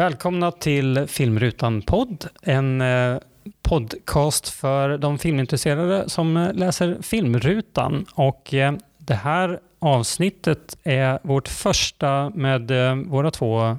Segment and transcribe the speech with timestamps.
[0.00, 3.16] Välkomna till Filmrutan podd, en eh,
[3.62, 8.06] podcast för de filmintresserade som läser Filmrutan.
[8.14, 13.76] Och eh, det här avsnittet är vårt första med eh, våra två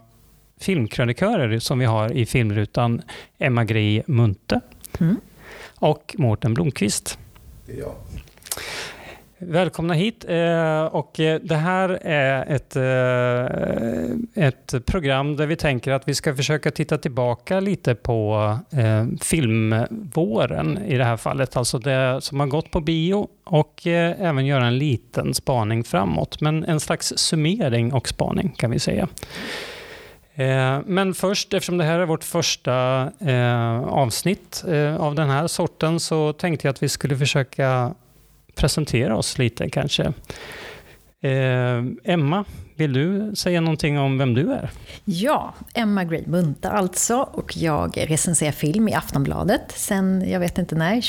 [0.59, 3.01] filmkrönikörer som vi har i Filmrutan,
[3.37, 4.61] Emma Gri Munte
[4.99, 5.15] mm.
[5.75, 7.19] och Mårten Blomqvist.
[7.65, 7.95] Det är jag.
[9.43, 10.25] Välkomna hit.
[10.27, 16.15] Eh, och eh, det här är ett, eh, ett program där vi tänker att vi
[16.15, 18.59] ska försöka titta tillbaka lite på
[19.21, 24.65] filmvåren i det här fallet, alltså det som har gått på bio och även göra
[24.65, 29.07] en liten spaning framåt, men en slags summering och spaning kan vi säga.
[30.85, 32.73] Men först, eftersom det här är vårt första
[33.85, 34.63] avsnitt
[34.99, 37.93] av den här sorten, så tänkte jag att vi skulle försöka
[38.55, 40.13] presentera oss lite kanske.
[41.21, 44.69] Eh, Emma, vill du säga någonting om vem du är?
[45.05, 47.17] Ja, Emma Gray Munta alltså.
[47.17, 51.01] Och jag recenserar film i Aftonbladet sen, jag vet inte när,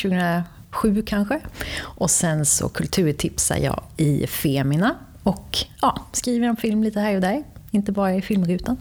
[0.73, 1.41] 2007 kanske.
[1.79, 4.95] Och sen så kulturtipsar jag i Femina.
[5.23, 8.77] Och ja, skriver om film lite här och där, inte bara i filmrutan.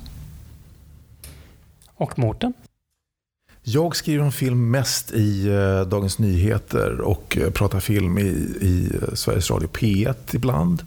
[1.95, 2.53] Och Mårten?
[3.63, 8.21] Jag skriver om film mest i eh, Dagens Nyheter och eh, pratar film i,
[8.61, 10.85] i eh, Sveriges Radio P1 ibland.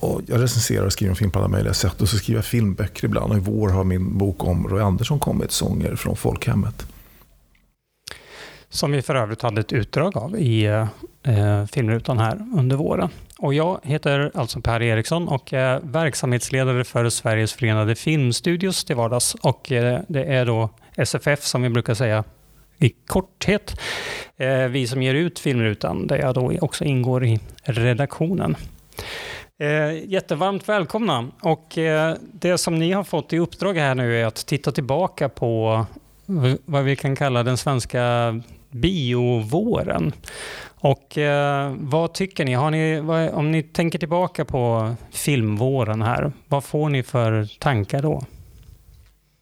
[0.00, 2.00] Och jag recenserar och skriver om film på alla möjliga sätt.
[2.00, 3.32] Och så skriver jag filmböcker ibland.
[3.32, 6.86] Och i vår har min bok om Roy Andersson kommit, Sånger från folkhemmet.
[8.68, 10.64] Som vi för övrigt hade ett utdrag av i
[11.22, 13.08] eh, Filmrutan här under våren.
[13.38, 19.34] Och jag heter alltså Per Eriksson och är verksamhetsledare för Sveriges Förenade Filmstudios till vardags.
[19.34, 22.24] Och eh, det är då SFF som vi brukar säga
[22.78, 23.80] i korthet.
[24.36, 28.56] Eh, vi som ger ut Filmrutan, där jag då också ingår i redaktionen.
[29.60, 31.28] Eh, jättevarmt välkomna!
[31.40, 35.28] Och eh, det som ni har fått i uppdrag här nu är att titta tillbaka
[35.28, 35.86] på
[36.64, 38.34] vad vi kan kalla den svenska
[38.70, 40.12] biovåren.
[40.80, 42.54] Och eh, vad tycker ni?
[42.54, 48.02] Har ni vad, om ni tänker tillbaka på filmvåren här, vad får ni för tankar
[48.02, 48.22] då?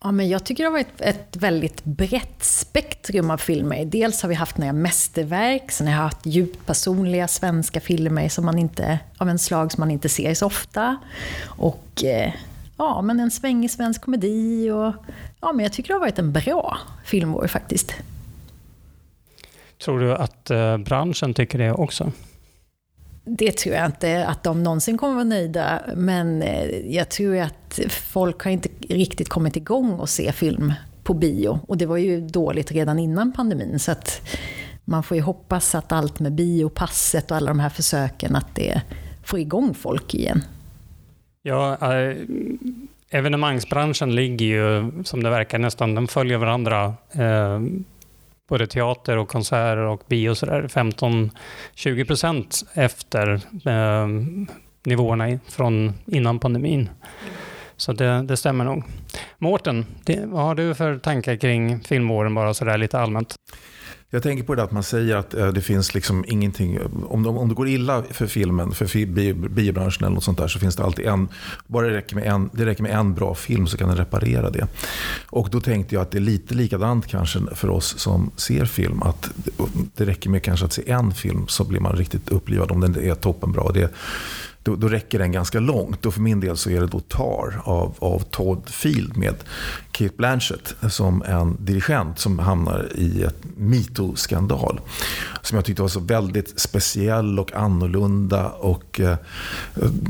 [0.03, 3.85] Ja, men jag tycker det har varit ett väldigt brett spektrum av filmer.
[3.85, 8.45] Dels har vi haft några mästerverk, sen har jag haft djupt personliga svenska filmer som
[8.45, 10.97] man inte, av en slag som man inte ser så ofta.
[11.47, 12.33] Och eh,
[12.77, 14.71] ja, men en svängig svensk komedi.
[14.71, 14.93] Och,
[15.41, 17.95] ja, men jag tycker det har varit en bra filmår faktiskt.
[19.85, 22.13] Tror du att eh, branschen tycker det också?
[23.29, 27.81] Det tror jag inte att de någonsin kommer vara nöjda, men eh, jag tror att
[27.91, 30.73] folk har inte riktigt kommit igång och se film
[31.03, 31.61] på bio.
[31.69, 34.29] Och det var ju dåligt redan innan pandemin, så att
[34.85, 38.83] man får ju hoppas att allt med biopasset och alla de här försöken, att det
[39.25, 40.43] får igång folk igen.
[41.43, 42.17] Ja, äh,
[43.11, 46.95] evenemangsbranschen ligger ju, som det verkar, nästan, de följer varandra.
[47.13, 47.61] Äh,
[48.49, 53.33] både teater och konserter och bio och sådär 15-20 procent efter
[53.67, 54.09] eh,
[54.85, 56.89] nivåerna från innan pandemin.
[57.77, 58.85] Så det, det stämmer nog.
[59.39, 59.87] Mårten,
[60.25, 63.35] vad har du för tankar kring filmåren, bara sådär lite allmänt?
[64.11, 66.79] Jag tänker på det att man säger att eh, det finns liksom ingenting,
[67.09, 69.07] om, de, om det går illa för filmen, för
[69.49, 71.29] biobranschen eller något sånt där, så finns det alltid en,
[71.67, 74.51] bara det räcker, med en, det räcker med en bra film så kan den reparera
[74.51, 74.67] det.
[75.27, 79.03] Och då tänkte jag att det är lite likadant kanske för oss som ser film,
[79.03, 79.31] att
[79.95, 82.97] det räcker med kanske att se en film så blir man riktigt upplivad om den
[83.05, 83.73] är toppenbra.
[83.73, 83.91] Det,
[84.67, 86.07] då, då räcker den ganska långt.
[86.07, 89.35] Och för min del så är det då Tar av, av Todd Field med
[89.93, 94.81] Kate Blanchett som en dirigent som hamnar i ett metoo-skandal.
[95.43, 99.17] Som jag tyckte var så väldigt speciell och annorlunda och eh,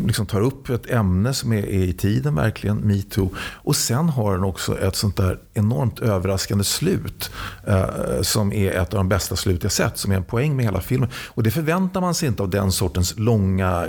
[0.07, 3.31] liksom tar upp ett ämne som är, är i tiden verkligen, metoo.
[3.39, 7.31] Och sen har den också ett sånt där enormt överraskande slut
[7.67, 10.65] eh, som är ett av de bästa slut jag sett, som är en poäng med
[10.65, 11.09] hela filmen.
[11.27, 13.87] Och det förväntar man sig inte av den sortens långa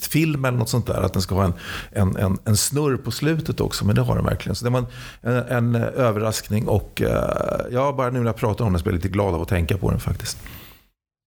[0.00, 1.52] konstfilm eller något sånt där, att den ska ha en,
[1.92, 4.54] en, en, en snurr på slutet också, men det har den verkligen.
[4.56, 4.86] Så det var en,
[5.32, 8.92] en, en överraskning och eh, ja, bara nu när jag pratar om den så blir
[8.92, 10.38] jag lite glad av att tänka på den faktiskt.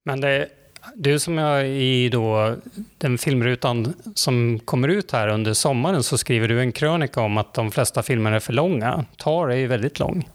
[0.05, 0.47] Men det,
[0.95, 2.55] du som är i då
[2.97, 7.53] den filmrutan som kommer ut här under sommaren så skriver du en krönika om att
[7.53, 9.05] de flesta filmer är för långa.
[9.17, 10.29] Tar är ju väldigt lång.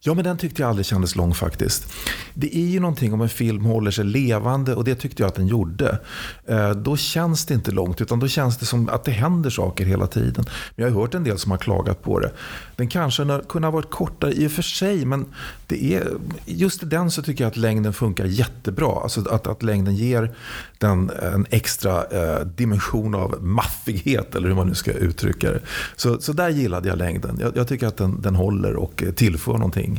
[0.00, 1.92] Ja, men den tyckte jag aldrig kändes lång faktiskt.
[2.34, 5.34] Det är ju någonting om en film håller sig levande och det tyckte jag att
[5.34, 5.98] den gjorde.
[6.46, 9.84] Eh, då känns det inte långt utan då känns det som att det händer saker
[9.84, 10.44] hela tiden.
[10.76, 12.30] Men jag har hört en del som har klagat på det.
[12.76, 15.26] Den kanske kunde ha varit kortare i och för sig men
[15.66, 16.08] det är,
[16.46, 19.02] just i den så tycker jag att längden funkar jättebra.
[19.02, 20.34] Alltså att, att längden ger
[20.78, 25.60] den en extra eh, dimension av maffighet eller hur man nu ska uttrycka det.
[25.96, 27.38] Så, så där gillade jag längden.
[27.40, 29.97] Jag, jag tycker att den, den håller och tillför någonting.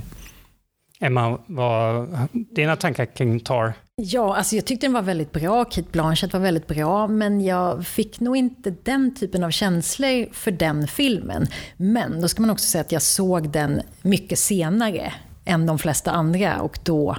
[1.01, 3.73] Emma, vad dina tankar kring Tar?
[3.95, 5.65] Ja, alltså jag tyckte den var väldigt bra.
[5.65, 7.07] Kate Blanchett var väldigt bra.
[7.07, 11.47] Men jag fick nog inte den typen av känslor för den filmen.
[11.77, 15.13] Men då ska man också säga att jag såg den mycket senare
[15.45, 16.61] än de flesta andra.
[16.61, 17.15] Och då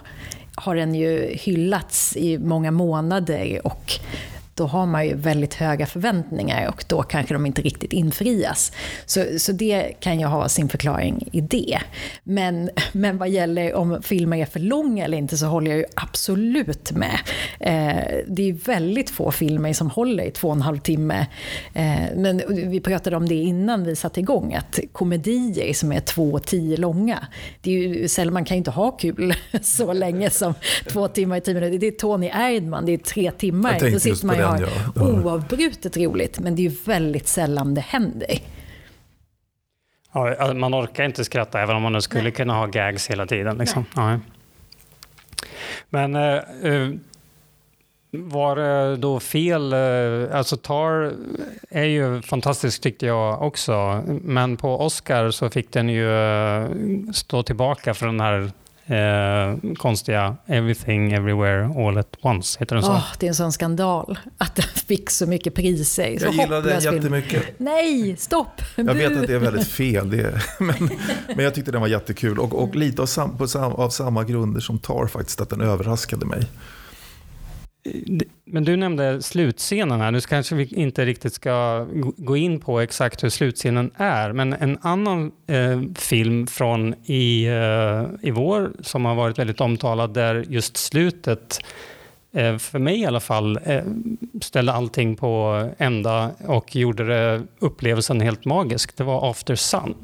[0.55, 3.67] har den ju hyllats i många månader.
[3.67, 3.93] Och
[4.55, 8.73] då har man ju väldigt höga förväntningar och då kanske de inte riktigt infrias.
[9.07, 11.79] Så, så det kan ju ha sin förklaring i det.
[12.25, 15.85] Men, men vad gäller om filmer är för långa eller inte så håller jag ju
[15.95, 17.19] absolut med.
[17.61, 21.27] Eh, det är väldigt få filmer som håller i två och en halv timme.
[21.75, 26.33] Eh, men vi pratade om det innan vi satte igång, att komedier som är två
[26.33, 27.27] och tio långa,
[27.61, 30.55] det är ju man kan ju inte ha kul så länge som
[30.89, 31.79] två timmar i tio minuter.
[31.79, 33.91] Det är Tony Erdman, det är tre timmar.
[33.93, 35.03] Då sitter man ju har ja.
[35.03, 38.39] oavbrutet roligt, men det är ju väldigt sällan det händer.
[40.13, 42.33] Ja, alltså, man orkar inte skratta även om man skulle Nej.
[42.33, 43.59] kunna ha gags hela tiden.
[43.59, 43.85] Liksom.
[43.97, 44.19] Ja.
[45.91, 46.95] Men uh,
[48.11, 49.75] var det då fel?
[50.33, 51.13] Alltså Tar
[51.71, 54.05] är ju fantastisk tyckte jag också.
[54.07, 56.09] Men på Oscar så fick den ju
[57.13, 58.51] stå tillbaka för den här
[58.91, 62.59] eh, konstiga Everything Everywhere All At Once.
[62.61, 62.93] Heter den så?
[62.93, 66.19] Oh, det är en sån skandal att den fick så mycket priser.
[66.19, 67.43] Så jag gillade den jättemycket.
[67.59, 68.63] Nej, stopp!
[68.75, 70.91] Jag vet att det är väldigt fel, det, men,
[71.37, 72.39] men jag tyckte den var jättekul.
[72.39, 75.61] Och, och lite av, sam, på sam, av samma grunder som Tar faktiskt, att den
[75.61, 76.47] överraskade mig.
[78.45, 80.11] Men du nämnde slutscenen här.
[80.11, 81.87] Nu kanske vi inte riktigt ska
[82.17, 84.33] gå in på exakt hur slutscenen är.
[84.33, 90.15] Men en annan eh, film från i, eh, i vår som har varit väldigt omtalad
[90.15, 91.59] där just slutet
[92.33, 93.83] eh, för mig i alla fall, eh,
[94.41, 98.97] ställde allting på ända och gjorde det, upplevelsen helt magisk.
[98.97, 99.95] Det var After Sun.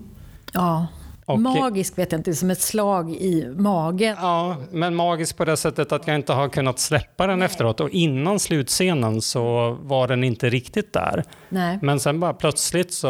[0.52, 0.86] Ja,
[1.26, 4.16] och, magisk vet jag inte, som ett slag i magen.
[4.20, 7.46] Ja, men magisk på det sättet att jag inte har kunnat släppa den Nej.
[7.46, 7.80] efteråt.
[7.80, 11.24] Och innan slutscenen så var den inte riktigt där.
[11.48, 11.78] Nej.
[11.82, 13.08] Men sen bara plötsligt så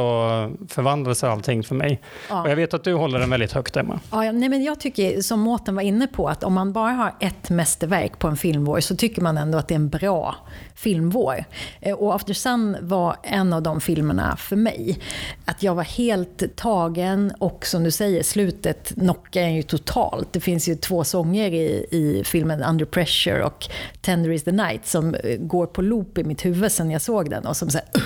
[0.68, 2.00] förvandlades allting för mig.
[2.30, 2.42] Ja.
[2.42, 4.00] Och jag vet att du håller den väldigt högt, Emma.
[4.10, 7.14] Ja, nej, men jag tycker, som Mårten var inne på, att om man bara har
[7.20, 10.34] ett mästerverk på en filmvår så tycker man ändå att det är en bra
[10.74, 11.44] filmvår.
[11.80, 14.98] Eh, och After Sun var en av de filmerna för mig.
[15.44, 20.32] Att jag var helt tagen och som du säger, slutet knockar en ju totalt.
[20.32, 23.68] Det finns ju två sånger i, i filmen Under Pressure och
[24.00, 27.46] Tender is the Night som går på loop i mitt huvud sen jag såg den
[27.46, 28.02] och som så här,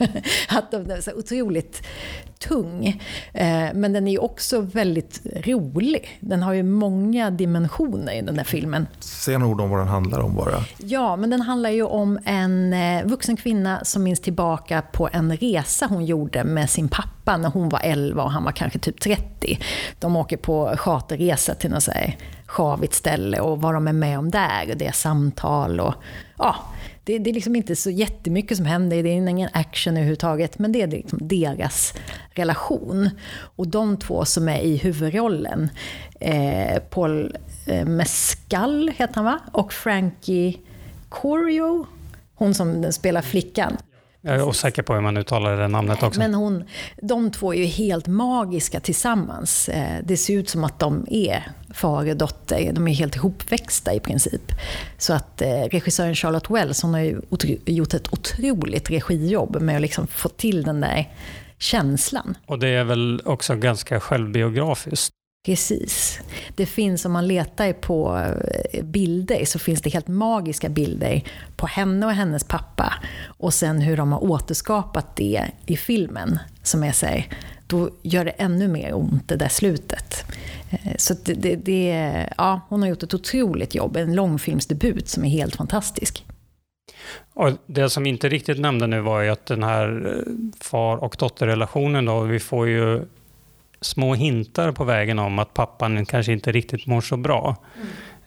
[0.48, 1.82] att de är så otroligt
[2.38, 3.00] tung.
[3.32, 6.18] Eh, men den är ju också väldigt rolig.
[6.20, 8.86] Den har ju många dimensioner i den här filmen.
[9.00, 10.64] Säg några ord om vad den handlar om bara.
[10.78, 15.36] Ja, men den handlar ju om en eh, vuxen kvinna som minns tillbaka på en
[15.36, 19.00] resa hon gjorde med sin pappa när hon var 11 och han var kanske typ
[19.00, 19.58] 30.
[19.98, 22.16] De åker på charterresa till något så här
[22.46, 24.70] sjavigt ställe och vad de är med om där.
[24.70, 25.94] Och det är samtal och
[26.38, 26.56] ja,
[27.04, 30.72] det, det, är liksom inte så jättemycket som händer, det är ingen action överhuvudtaget, men
[30.72, 31.94] det är liksom deras
[32.30, 33.10] relation.
[33.56, 35.70] Och de två som är i huvudrollen,
[36.20, 37.36] eh, Paul
[37.66, 39.38] eh, Mescal heter han va?
[39.52, 40.54] Och Frankie
[41.08, 41.86] Corio,
[42.34, 43.76] hon som spelar flickan.
[44.22, 46.20] Jag är osäker på hur man uttalar det namnet också.
[46.20, 46.64] Men hon,
[47.02, 49.68] de två är ju helt magiska tillsammans.
[49.68, 52.72] Eh, det ser ut som att de är far och dotter.
[52.72, 54.52] De är helt ihopväxta i princip.
[54.98, 57.20] Så att eh, regissören Charlotte Wells hon har ju
[57.66, 61.08] gjort ett otroligt regijobb med att liksom få till den där
[61.58, 62.36] känslan.
[62.46, 65.14] Och det är väl också ganska självbiografiskt?
[65.46, 66.20] Precis.
[66.54, 68.18] Det finns, om man letar på
[68.72, 71.22] eh, bilder, så finns det helt magiska bilder
[71.56, 72.94] på henne och hennes pappa.
[73.26, 77.26] Och sen hur de har återskapat det i filmen, som är så här,
[77.66, 80.24] då gör det ännu mer ont det där slutet.
[80.70, 85.24] Eh, så det, det, det, ja, hon har gjort ett otroligt jobb, en långfilmsdebut som
[85.24, 86.26] är helt fantastisk.
[87.34, 90.96] Och det som vi inte riktigt nämnde nu var ju att den här eh, far
[90.96, 93.02] och dotterrelationen då, vi får ju
[93.80, 97.56] små hintar på vägen om att pappan kanske inte riktigt mår så bra.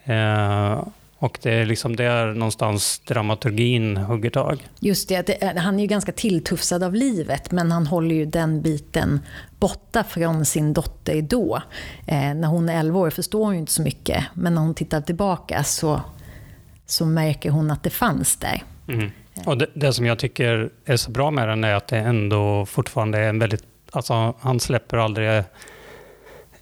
[0.06, 0.74] Mm.
[0.74, 0.84] Eh,
[1.24, 4.68] Och det är liksom där någonstans dramaturgin hugger tag.
[4.80, 8.62] Just det, det, han är ju ganska tilltufsad av livet men han håller ju den
[8.62, 9.20] biten
[9.60, 11.62] borta från sin dotter då.
[12.08, 14.76] Eh, när hon är 11 år förstår hon ju inte så mycket men när hon
[14.76, 16.02] tittar tillbaka så,
[16.86, 18.64] så märker hon att det fanns där.
[18.88, 19.12] Mm.
[19.46, 22.66] Och det, det, som jag tycker är så bra med den är att det ändå
[22.66, 23.64] fortfarande är en väldigt...
[23.94, 25.44] Alltså han släpper aldrig eh,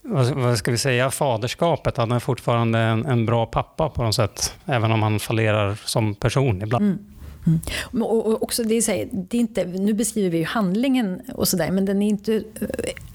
[0.01, 1.97] vad ska vi säga, faderskapet.
[1.97, 6.15] Han är fortfarande en, en, bra pappa på något sätt, även om han fallerar som
[6.15, 6.85] person ibland.
[6.85, 7.05] Mm.
[7.47, 8.03] Mm.
[8.03, 11.71] Och också det är, här, det är inte, nu beskriver vi ju handlingen och sådär,
[11.71, 12.43] men den är inte,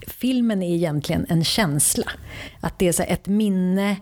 [0.07, 2.11] filmen är egentligen en känsla.
[2.61, 3.95] Att det är så ett minne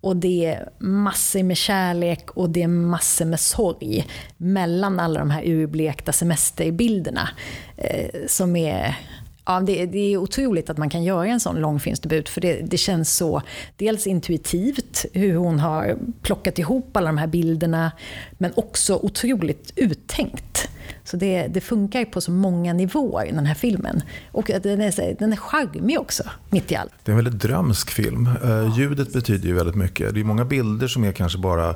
[0.00, 4.06] och det är massor med kärlek och det är massor med sorg
[4.36, 7.28] mellan alla de här urblekta semesterbilderna.
[7.76, 8.96] Eh, som är
[9.46, 12.76] Ja, det, det, är otroligt att man kan göra en sån långfilmsdebut för det, det,
[12.76, 13.42] känns så
[13.76, 17.92] dels intuitivt hur hon har plockat ihop alla de här bilderna
[18.32, 20.68] men också otroligt uttänkt.
[21.04, 24.02] Så det, det funkar på så många nivåer, den här filmen.
[24.32, 26.92] Och den är, den är charmig också, mitt i allt.
[27.04, 28.28] Det är en väldigt drömsk film.
[28.44, 30.14] Eh, ljudet betyder ju väldigt mycket.
[30.14, 31.74] Det är många bilder som är kanske bara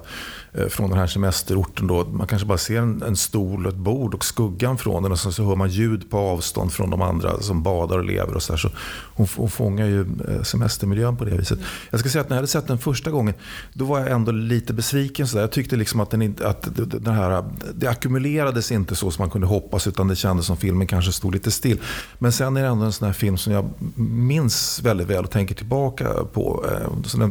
[0.53, 1.87] eh, från den här semesterorten.
[1.87, 2.05] Då.
[2.05, 5.19] Man kanske bara ser en, en stol och ett bord och skuggan från den och
[5.19, 8.35] så, så hör man ljud på avstånd från de andra som badar och lever.
[8.35, 8.59] och så, här.
[8.59, 8.71] så
[9.15, 11.59] hon, hon fångar ju eh, semestermiljön på det viset.
[11.91, 13.35] Jag ska säga att när jag hade sett den första gången,
[13.73, 15.29] då var jag ändå lite besviken.
[15.29, 15.43] Så där.
[15.43, 17.45] Jag tyckte liksom att, den att den här,
[17.75, 21.35] det ackumulerades inte så som man kunde hoppas utan det kändes som filmen kanske stod
[21.35, 21.81] lite still.
[22.19, 25.31] Men sen är det ändå en sån här film som jag minns väldigt väl och
[25.31, 26.65] tänker tillbaka på.
[26.71, 27.31] Eh, så,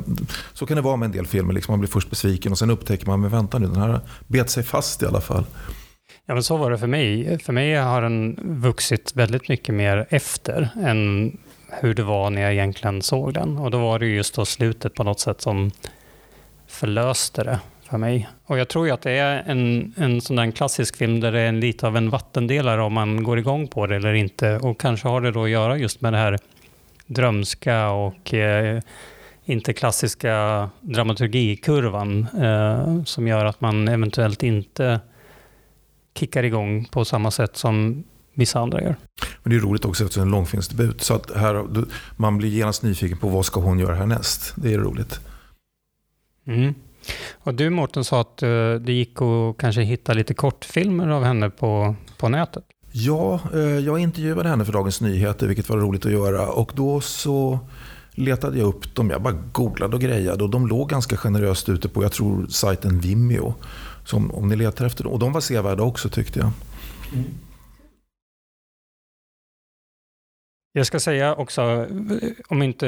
[0.54, 1.54] så kan det vara med en del filmer.
[1.54, 4.50] Liksom man blir först besviken och sen upptäcker man, men vänta nu, den här bet
[4.50, 5.44] sig fast i alla fall.
[6.26, 7.40] Ja, men så var det för mig.
[7.40, 11.32] För mig har den vuxit väldigt mycket mer efter än
[11.70, 13.58] hur det var när jag egentligen såg den.
[13.58, 15.72] Och då var det just då slutet på något sätt som
[16.68, 18.30] förlöste det för mig.
[18.46, 21.40] Och jag tror ju att det är en, en sån där klassisk film där det
[21.40, 24.58] är en, lite av en vattendelare om man går igång på det eller inte.
[24.58, 26.38] Och kanske har det då att göra just med det här
[27.06, 28.82] drömska och eh,
[29.46, 35.00] inte klassiska dramaturgikurvan eh, som gör att man eventuellt inte
[36.16, 38.04] kickar igång på samma sätt som
[38.34, 38.96] vissa andra gör.
[39.44, 41.02] Men det är roligt också eftersom det är en långfilmsdebut.
[41.02, 41.66] Så att här,
[42.16, 44.54] man blir genast nyfiken på vad ska hon göra härnäst.
[44.56, 45.20] Det är roligt.
[46.48, 46.74] Mm.
[47.48, 51.50] Och du Mårten sa att uh, det gick att kanske hitta lite kortfilmer av henne
[51.50, 52.64] på, på nätet.
[52.92, 56.48] Ja, uh, jag intervjuade henne för Dagens Nyheter, vilket var roligt att göra.
[56.48, 57.60] Och då så
[58.12, 59.10] letade jag upp dem.
[59.10, 63.00] Jag bara googlade och grejade och de låg ganska generöst ute på, jag tror, sajten
[63.00, 63.54] Vimeo.
[64.06, 65.14] Så om, om ni letar efter dem.
[65.14, 66.52] Och de var sevärda också tyckte jag.
[67.14, 67.26] Mm.
[70.78, 71.88] Jag ska säga också,
[72.48, 72.88] om inte,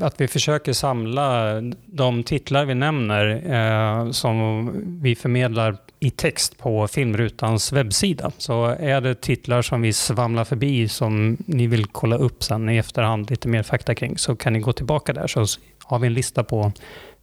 [0.00, 1.54] att vi försöker samla
[1.86, 4.70] de titlar vi nämner eh, som
[5.02, 8.32] vi förmedlar i text på Filmrutans webbsida.
[8.38, 12.76] Så är det titlar som vi svamlar förbi som ni vill kolla upp sen i
[12.76, 15.46] efterhand, lite mer fakta kring, så kan ni gå tillbaka där så
[15.84, 16.72] har vi en lista på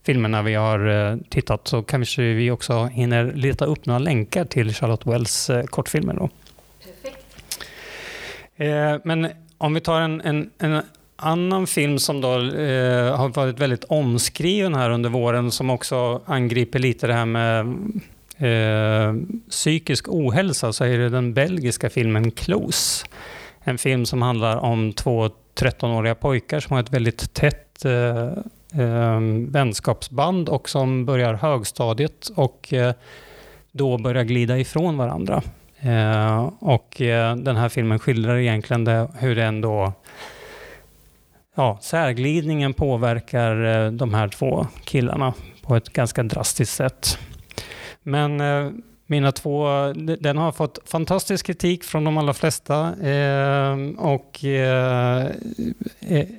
[0.03, 4.73] filmerna vi har eh, tittat så kanske vi också hinner leta upp några länkar till
[4.73, 6.13] Charlotte Wells eh, kortfilmer.
[6.13, 6.29] Då.
[6.83, 7.25] Perfekt.
[8.57, 10.81] Eh, men om vi tar en, en, en
[11.15, 16.79] annan film som då, eh, har varit väldigt omskriven här under våren som också angriper
[16.79, 17.67] lite det här med
[18.37, 19.15] eh,
[19.49, 23.05] psykisk ohälsa så är det den belgiska filmen Close.
[23.59, 28.23] En film som handlar om två 13-åriga pojkar som har ett väldigt tätt eh,
[28.83, 32.93] eh, vänskapsband och som börjar högstadiet och eh,
[33.71, 35.41] då börjar glida ifrån varandra.
[35.81, 39.93] Eh, och eh, den här filmen skildrar egentligen det, hur det ändå
[41.55, 47.17] ja, särglidningen påverkar eh, de här två killarna på ett ganska drastiskt sätt.
[48.03, 48.72] Men eh,
[49.10, 49.67] mina två,
[50.19, 55.25] den har fått fantastisk kritik från de allra flesta eh, och eh,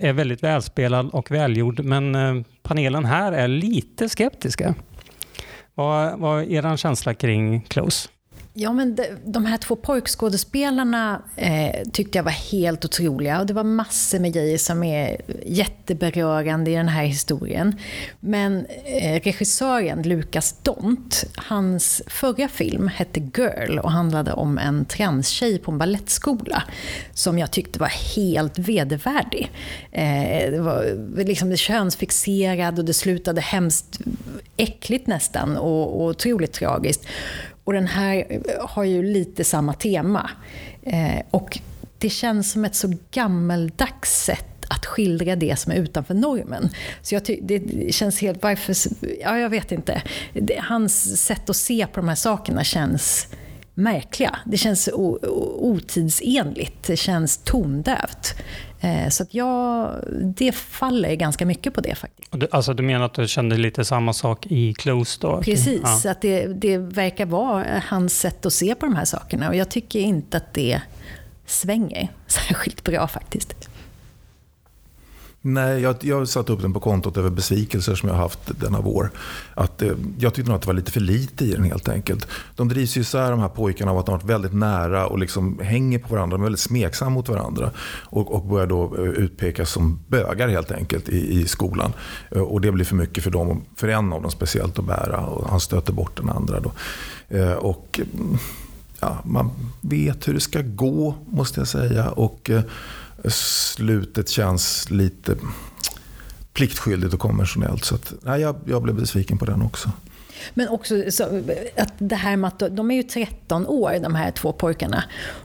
[0.01, 1.85] är väldigt välspelad och välgjord.
[1.85, 4.75] Men eh, panelen här är lite skeptiska.
[5.75, 8.09] Vad, vad är er känsla kring Close?
[8.61, 13.41] Ja, men de, de här två pojkskådespelarna eh, tyckte jag var helt otroliga.
[13.41, 17.79] Och det var massor med grejer som är jätteberörande i den här historien.
[18.21, 25.59] Men eh, regissören Lukas Dont, hans förra film hette Girl och handlade om en transtjej
[25.59, 26.63] på en ballettskola.
[27.15, 29.53] Som jag tyckte var helt vedervärdig.
[29.93, 30.85] Eh, det var
[31.25, 34.01] liksom könsfixerad och det slutade hemskt
[34.57, 37.07] äckligt nästan och, och otroligt tragiskt.
[37.69, 40.31] Och den här eh, har ju lite samma tema.
[40.83, 41.59] Eh, och
[41.99, 46.69] det känns som ett så gammeldags sätt att skildra det som är utanför normen.
[47.03, 48.43] Så jag ty- det känns helt...
[48.43, 48.77] Varför,
[49.21, 50.03] ja, jag vet inte.
[50.33, 53.27] Det, hans sätt att se på de här sakerna känns
[53.75, 54.39] märkliga.
[54.47, 54.89] Det känns
[55.59, 58.35] otidsenligt, det känns tondövt.
[58.81, 59.95] Eh, så att jag,
[60.37, 62.33] det faller ganska mycket på det faktiskt.
[62.33, 65.43] Du, alltså du menar att du kände lite samma sak i Close då?
[65.43, 66.11] Precis, ja.
[66.11, 69.49] att det, det verkar vara hans sätt att se på de här sakerna.
[69.49, 70.81] Och jag tycker inte att det
[71.47, 73.68] svänger särskilt bra faktiskt.
[75.43, 78.81] Nej, jag, jag satte upp den på kontot över besvikelser som jag har haft denna
[78.81, 79.11] vår.
[79.55, 82.29] Att, eh, jag tyckte nog att det var lite för lite i den helt enkelt.
[82.57, 85.19] De drivs ju isär de här pojkarna av att de har varit väldigt nära och
[85.19, 86.37] liksom hänger på varandra.
[86.37, 87.71] De är väldigt smeksamma mot varandra.
[88.05, 91.93] Och, och börjar då eh, utpekas som bögar helt enkelt i, i skolan.
[92.31, 95.27] Eh, och det blir för mycket för dem, för en av dem speciellt att bära.
[95.27, 96.61] Och han stöter bort den andra.
[96.61, 96.73] Då.
[97.29, 98.39] Eh, och mm,
[99.01, 102.11] ja, man vet hur det ska gå måste jag säga.
[102.11, 102.63] Och eh,
[103.29, 105.37] slutet känns lite
[106.53, 107.85] pliktskyldigt och konventionellt.
[107.85, 109.91] Så att, nej, jag, jag blev besviken på den också.
[110.55, 111.25] Men också så,
[111.77, 115.05] att det här med att de är ju 13 år, de här två pojkarna.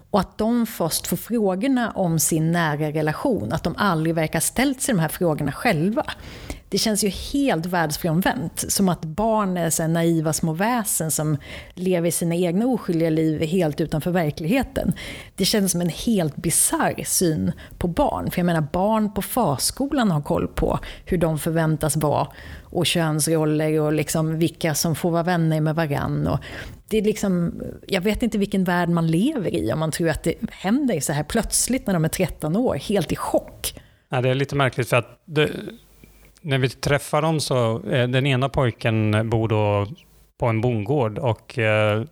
[0.10, 4.82] Och att de först får frågorna om sin nära relation, att de aldrig verkar ställt
[4.82, 6.06] sig de här frågorna själva.
[6.74, 8.66] Det känns ju helt världsfrånvänt.
[8.72, 11.38] Som att barn är så naiva små väsen som
[11.74, 14.94] lever sina egna oskyldiga liv helt utanför verkligheten.
[15.36, 18.32] Det känns som en helt bizarr syn på barn.
[18.32, 22.28] För jag menar, barn på förskolan har koll på hur de förväntas vara
[22.64, 26.28] och könsroller och liksom vilka som får vara vänner med varann.
[26.28, 26.40] Och
[26.88, 30.24] det är liksom, jag vet inte vilken värld man lever i om man tror att
[30.24, 33.80] det händer så här plötsligt när de är 13 år, helt i chock.
[34.10, 35.52] Ja, det är lite märkligt för att det,
[36.44, 39.88] när vi träffar dem så, eh, den ena pojken bor då
[40.38, 42.04] på en bondgård och eh,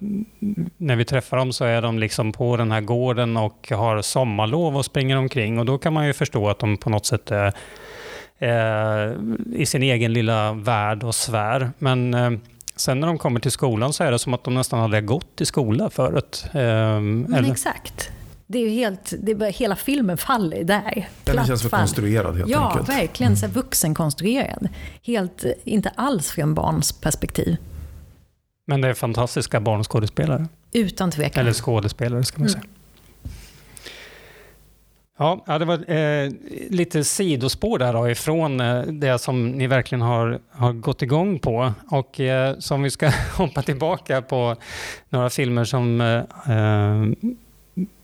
[0.77, 4.77] när vi träffar dem så är de liksom på den här gården och har sommarlov
[4.77, 7.53] och springer omkring och då kan man ju förstå att de på något sätt är
[8.39, 9.13] eh,
[9.55, 11.71] i sin egen lilla värld och svär.
[11.77, 12.31] Men eh,
[12.75, 15.41] sen när de kommer till skolan så är det som att de nästan hade gått
[15.41, 16.45] i skola förut.
[16.53, 17.51] Men eller?
[17.51, 18.11] exakt.
[18.51, 21.09] Det är helt, det är, hela filmen faller där.
[21.23, 22.89] Den känns för konstruerad helt ja, enkelt.
[22.89, 23.37] Ja, verkligen.
[23.37, 24.69] Så vuxenkonstruerad.
[25.03, 27.57] Helt, inte alls från barns perspektiv.
[28.67, 30.47] Men det är fantastiska barnskådespelare.
[30.71, 31.41] Utan tvekan.
[31.41, 32.63] Eller skådespelare ska man säga.
[35.19, 35.39] Mm.
[35.45, 36.31] Ja, det var eh,
[36.69, 41.73] lite sidospår där då, ifrån eh, det som ni verkligen har, har gått igång på.
[41.89, 44.55] Och eh, som vi ska hoppa tillbaka på
[45.09, 46.17] några filmer som eh,
[46.55, 47.31] eh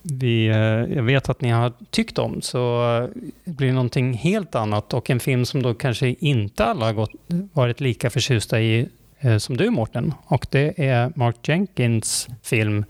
[0.02, 3.08] vi, eh, jag vet att ni har tyckt om, så eh,
[3.52, 7.10] blir det någonting helt annat och en film som då kanske inte alla har gått,
[7.52, 10.14] varit lika förtjusta i eh, som du Mårten.
[10.24, 12.84] Och det är Mark Jenkins film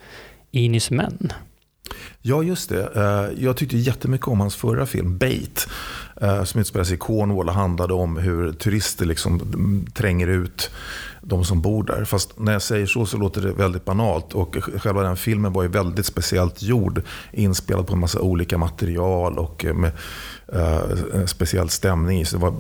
[0.51, 1.33] Inis män.
[2.23, 3.33] Ja, just det.
[3.39, 5.69] Jag tyckte jättemycket om hans förra film, Bait,
[6.45, 9.41] som utspelar sig i Cornwall och handlade om hur turister liksom
[9.95, 10.71] tränger ut
[11.23, 12.05] de som bor där.
[12.05, 14.35] Fast när jag säger så så låter det väldigt banalt.
[14.35, 17.03] Och själva den filmen var ju väldigt speciellt gjord.
[17.33, 19.93] Inspelad på en massa olika material och eh, med
[20.53, 22.25] eh, speciell stämning i.
[22.25, 22.55] Så det var,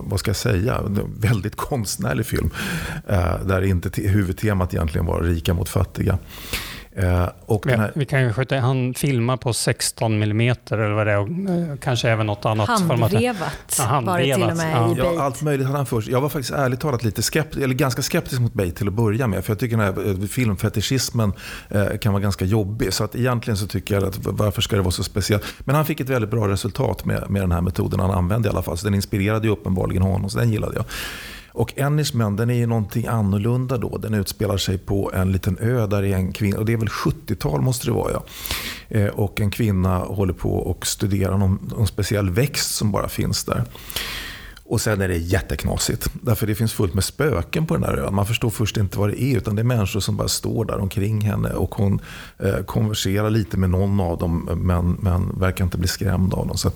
[0.00, 2.50] vad ska jag säga, en väldigt konstnärlig film.
[3.06, 6.18] Eh, där inte huvudtemat egentligen var rika mot fattiga.
[6.96, 7.92] Eh, och här...
[7.94, 11.76] Vi kan ju skjuta, han filmar på 16 mm eller vad det är, och eh,
[11.80, 12.68] kanske även något annat.
[12.68, 14.94] Handvevat ja, var det till och med ja.
[14.94, 16.08] i Ja, allt möjligt hade han först.
[16.08, 19.26] Jag var faktiskt ärligt talat lite skeptisk, eller ganska skeptisk mot Bait till att börja
[19.26, 19.44] med.
[19.44, 21.32] För jag tycker den här eh, filmfetischismen
[22.00, 22.92] kan vara ganska jobbig.
[22.92, 25.44] Så att egentligen så tycker jag att varför ska det vara så speciellt?
[25.60, 28.50] Men han fick ett väldigt bra resultat med, med den här metoden han använde i
[28.50, 28.78] alla fall.
[28.78, 30.84] Så den inspirerade ju uppenbarligen honom, så den gillade jag.
[31.54, 33.98] Och Ennismen den är ju någonting annorlunda då.
[33.98, 36.88] Den utspelar sig på en liten ö där är en kvinna, och det är väl
[36.88, 38.24] 70-tal måste det vara ja.
[38.88, 43.44] Eh, och en kvinna håller på och studerar någon, någon speciell växt som bara finns
[43.44, 43.64] där.
[44.64, 46.08] Och sen är det jätteknasigt.
[46.12, 48.14] Därför det finns fullt med spöken på den här ön.
[48.14, 49.36] Man förstår först inte vad det är.
[49.36, 51.50] Utan det är människor som bara står där omkring henne.
[51.50, 52.00] Och hon
[52.38, 54.50] eh, konverserar lite med någon av dem.
[54.62, 56.56] Men, men verkar inte bli skrämd av dem.
[56.56, 56.70] Så,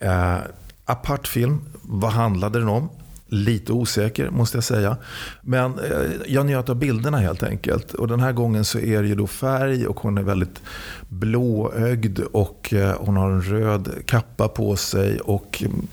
[0.00, 0.36] eh,
[0.84, 1.60] apart film.
[1.82, 2.88] Vad handlade den om?
[3.34, 4.96] Lite osäker måste jag säga.
[5.40, 7.94] Men eh, jag njöt av bilderna helt enkelt.
[7.94, 10.62] Och den här gången så är det ju då färg och hon är väldigt
[11.08, 15.20] blåögd och eh, hon har en röd kappa på sig.
[15.20, 15.86] Och mm,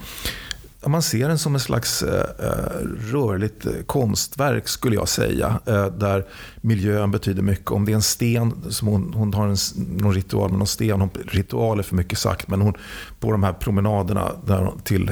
[0.89, 5.59] man ser den som ett slags eh, eh, rörligt eh, konstverk skulle jag säga.
[5.97, 6.25] där
[6.61, 7.71] miljön betyder mycket.
[7.71, 11.01] Om det är en sten, som hon, hon har en, någon ritual med någon sten.
[11.01, 12.73] Hon, ritual är för mycket sagt, men hon,
[13.19, 15.11] på de här promenaderna där, till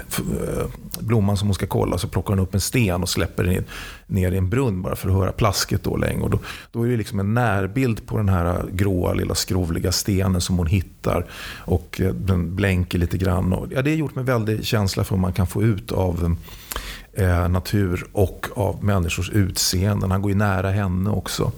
[1.00, 3.64] blomman som hon ska kolla så plockar hon upp en sten och släpper den
[4.08, 6.22] ner i en brunn bara för att höra plasket då länge.
[6.22, 6.40] Och då,
[6.72, 10.68] då är det liksom en närbild på den här gråa lilla skrovliga stenen som hon
[10.68, 11.26] hittar.
[11.58, 13.54] Och den blänker lite grann.
[13.54, 16.36] Och, ja, det är gjort med väldig känsla för hur man kan få ut av
[17.14, 20.12] eh, natur och av människors utseenden.
[20.12, 21.52] Han går ju nära henne också.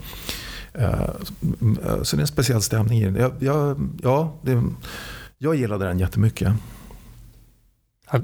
[0.73, 1.09] Eh,
[2.01, 3.15] så det är en speciell stämning i den.
[3.15, 4.63] Jag, jag, ja, det,
[5.37, 6.53] jag gillade den jättemycket.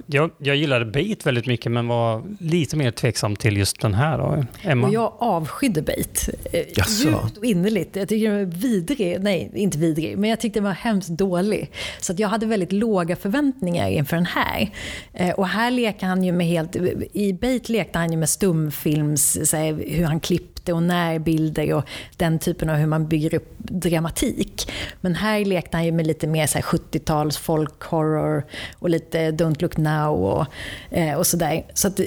[0.06, 4.17] Jag, jag gillade Bait väldigt mycket men var lite mer tveksam till just den här.
[4.17, 4.45] Då.
[4.62, 4.88] Emma?
[4.88, 6.30] Och jag avskydde Bait.
[6.54, 6.62] Eh,
[7.04, 7.95] djupt och innerligt.
[7.95, 9.17] Jag tycker den var vidrig.
[9.21, 11.71] Nej, inte vidrig, men jag tyckte den var hemskt dålig.
[12.00, 14.69] Så att jag hade väldigt låga förväntningar inför den här.
[15.13, 16.76] Eh, och här leker han ju med helt...
[17.13, 19.38] I Bait lekte han ju med stumfilms...
[19.86, 21.84] Hur han klippte syfte och närbilder och
[22.17, 24.71] den typen av hur man bygger upp dramatik.
[25.01, 28.43] Men här lekte han ju med lite mer 70-tals folkhorror
[28.80, 30.45] och lite Don't look now och,
[30.91, 31.65] eh, och sådär.
[31.73, 32.06] Så att, eh,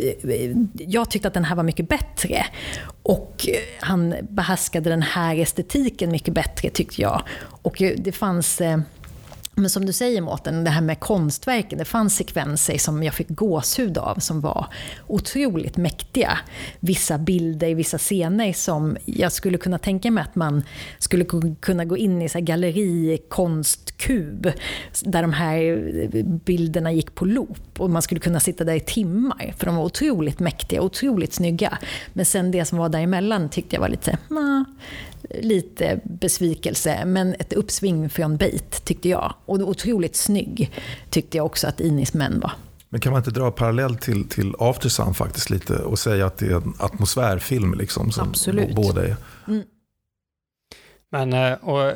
[0.79, 2.47] jag tyckte att den här var mycket bättre.
[3.03, 7.23] Och eh, han behärskade den här estetiken mycket bättre tyckte jag.
[7.63, 8.79] Och eh, det fanns eh,
[9.61, 13.29] men som du säger Mårten, det här med konstverken, det fanns sekvenser som jag fick
[13.29, 14.67] gåshud av som var
[15.07, 16.39] otroligt mäktiga.
[16.81, 20.63] Vissa bilder, vissa scener som jag skulle kunna tänka mig att man
[20.99, 21.25] skulle
[21.61, 24.53] kunna gå in i så galleri, konstkub,
[25.03, 25.63] där de här
[26.45, 29.85] bilderna gick på loop och man skulle kunna sitta där i timmar, för de var
[29.85, 31.79] otroligt mäktiga, otroligt snygga.
[32.13, 34.65] Men sen det som var däremellan tyckte jag var lite, nah,
[35.41, 39.35] lite besvikelse, men ett uppsving från Bait tyckte jag.
[39.47, 40.71] Och otroligt snygg
[41.11, 42.53] tyckte jag också att Inis män var.
[42.89, 46.47] Men kan man inte dra parallell till, till Aftersun faktiskt lite och säga att det
[46.47, 48.75] är en atmosfärfilm liksom, som Absolut.
[48.75, 49.17] båda är?
[49.49, 49.63] Mm.
[51.11, 51.95] Men, eh, och, eh,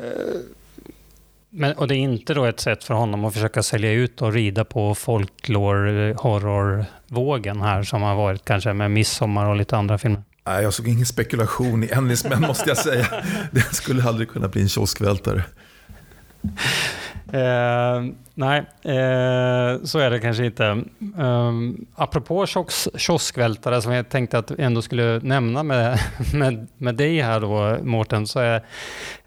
[1.49, 4.33] men, och det är inte då ett sätt för honom att försöka sälja ut och
[4.33, 10.23] rida på folklore, horrorvågen här som har varit kanske med Midsommar och lite andra filmer?
[10.47, 13.07] Nej, jag såg ingen spekulation i Ennismän måste jag säga.
[13.51, 15.43] Det skulle aldrig kunna bli en kioskvältare.
[17.33, 18.03] Eh,
[18.33, 20.65] nej, eh, så är det kanske inte.
[21.17, 21.51] Eh,
[21.95, 25.99] apropå kios kioskvältare som jag tänkte att jag ändå skulle nämna med,
[26.33, 28.55] med, med dig här då, Mårten, så är,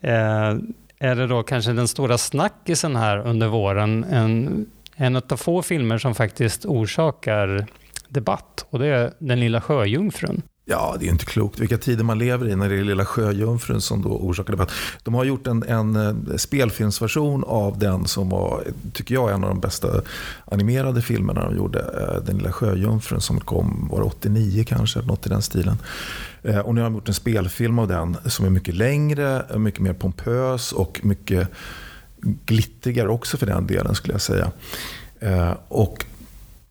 [0.00, 0.57] eh,
[0.98, 4.04] är det då kanske den stora snackisen här under våren.
[4.04, 7.66] En, en av få filmer som faktiskt orsakar
[8.09, 10.42] debatt och det är Den lilla sjöjungfrun.
[10.70, 13.81] Ja, det är inte klokt vilka tider man lever i när det är Lilla Sjöjungfrun
[13.81, 14.70] som då orsakar debatt.
[15.02, 19.50] De har gjort en, en eh, spelfilmsversion av den som var, tycker jag, en av
[19.50, 20.02] de bästa
[20.44, 21.78] animerade filmerna de gjorde.
[21.78, 25.76] Eh, den Lilla Sjöjungfrun som kom, var 89 kanske, något i den stilen.
[26.42, 29.81] Eh, och nu har de gjort en spelfilm av den som är mycket längre, mycket
[29.81, 31.48] mer pompös och mycket
[32.44, 34.50] glittrigare också för den delen skulle jag säga.
[35.68, 36.04] Och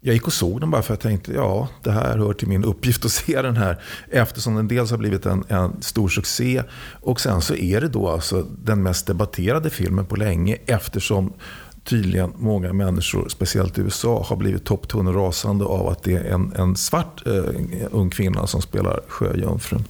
[0.02, 2.48] jag gick och såg den bara för att jag tänkte ja, det här hör till
[2.48, 3.82] min uppgift att se den här.
[4.12, 6.64] Eftersom den dels har blivit en, en stor succé
[7.02, 11.34] och sen så är det då alltså den mest debatterade filmen på länge eftersom
[11.84, 16.76] tydligen många människor, speciellt i USA, har blivit topptunnelrasande av att det är en, en
[16.76, 17.44] svart eh,
[17.92, 19.84] ung kvinna som spelar sjöjungfrun.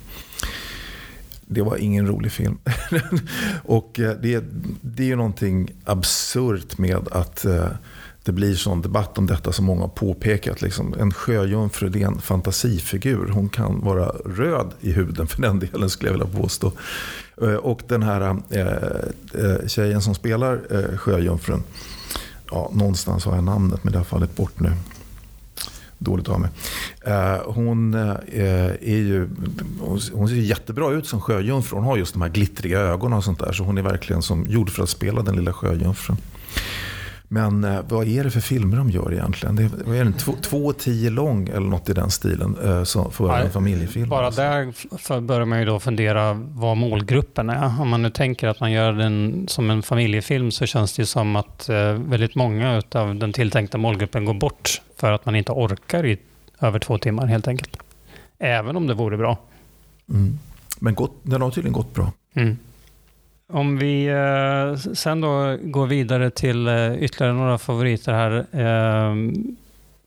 [1.41, 2.57] Det var ingen rolig film.
[3.63, 4.43] och eh, det,
[4.81, 7.67] det är ju någonting absurt med att eh,
[8.27, 10.61] det blir sån debatt om detta som många har påpekat.
[10.61, 13.27] Liksom, en sjöjungfru är en fantasifigur.
[13.27, 16.71] Hon kan vara röd i huden för den delen skulle jag vilja påstå.
[17.41, 18.67] Eh, och den här eh,
[19.43, 21.63] eh, tjejen som spelar eh, sjöjungfrun.
[22.51, 24.71] Ja, någonstans har jag namnet men det har fallit bort nu.
[25.97, 26.49] Dåligt av mig.
[27.05, 29.29] Eh, hon, eh, eh är ju,
[30.13, 31.75] hon ser jättebra ut som sjöjungfru.
[31.75, 33.51] Hon har just de här glittriga ögonen och sånt där.
[33.51, 36.17] Så hon är verkligen som gjord för att spela den lilla sjöjungfrun.
[37.27, 39.55] Men eh, vad är det för filmer de gör egentligen?
[39.55, 43.09] Det är, är den, två, två tio lång eller något i den stilen eh, så,
[43.09, 44.09] för Nej, en familjefilm.
[44.09, 44.41] Bara alltså.
[44.41, 47.81] där börjar man ju då fundera vad målgruppen är.
[47.81, 51.35] Om man nu tänker att man gör den som en familjefilm så känns det som
[51.35, 56.05] att eh, väldigt många av den tilltänkta målgruppen går bort för att man inte orkar
[56.05, 56.17] i
[56.59, 57.77] över två timmar helt enkelt.
[58.39, 59.37] Även om det vore bra.
[60.09, 60.39] Mm.
[60.79, 62.11] Men gott, den har tydligen gått bra.
[62.33, 62.57] Mm.
[63.53, 68.31] Om vi eh, sen då går vidare till eh, ytterligare några favoriter här.
[68.51, 69.15] Eh,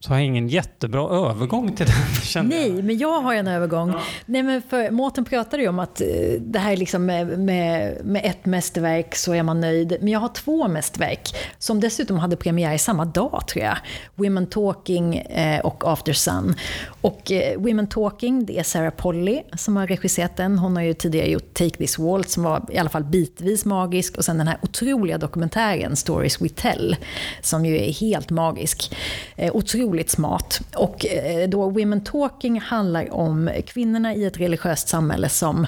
[0.05, 2.49] så har jag ingen jättebra övergång till den.
[2.49, 3.95] Nej, men jag har en övergång.
[4.27, 6.07] Nej, men för Mårten pratade ju om att eh,
[6.41, 9.97] det här liksom med, med, med ett mästerverk så är man nöjd.
[10.01, 13.77] Men jag har två mästerverk som dessutom hade premiär samma dag tror jag.
[14.15, 16.55] Women Talking eh, och After Sun.
[17.01, 20.59] Och eh, Women Talking, det är Sarah Polly som har regisserat den.
[20.59, 24.17] Hon har ju tidigare gjort Take This Waltz som var i alla fall bitvis magisk.
[24.17, 26.97] Och sen den här otroliga dokumentären Stories We Tell
[27.43, 28.97] som ju är helt magisk.
[29.37, 30.61] Otroligt otroligt smart.
[30.77, 35.67] Och eh, då Women Talking handlar om kvinnorna i ett religiöst samhälle som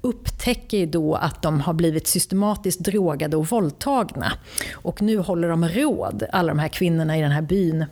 [0.00, 4.32] upptäcker då att de har blivit systematiskt drogade och våldtagna.
[4.74, 7.84] Och nu håller de råd, alla de här kvinnorna i den här byn,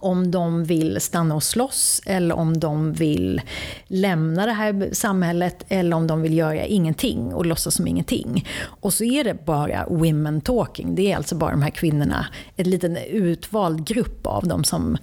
[0.00, 3.40] om de vill stanna och slåss eller om de vill
[3.86, 8.46] lämna det här samhället eller om de vill göra ingenting och låtsas som ingenting.
[8.64, 10.94] Och så är det bara women talking.
[10.94, 14.98] Det är alltså bara de här kvinnorna, en liten utvald grupp av dem som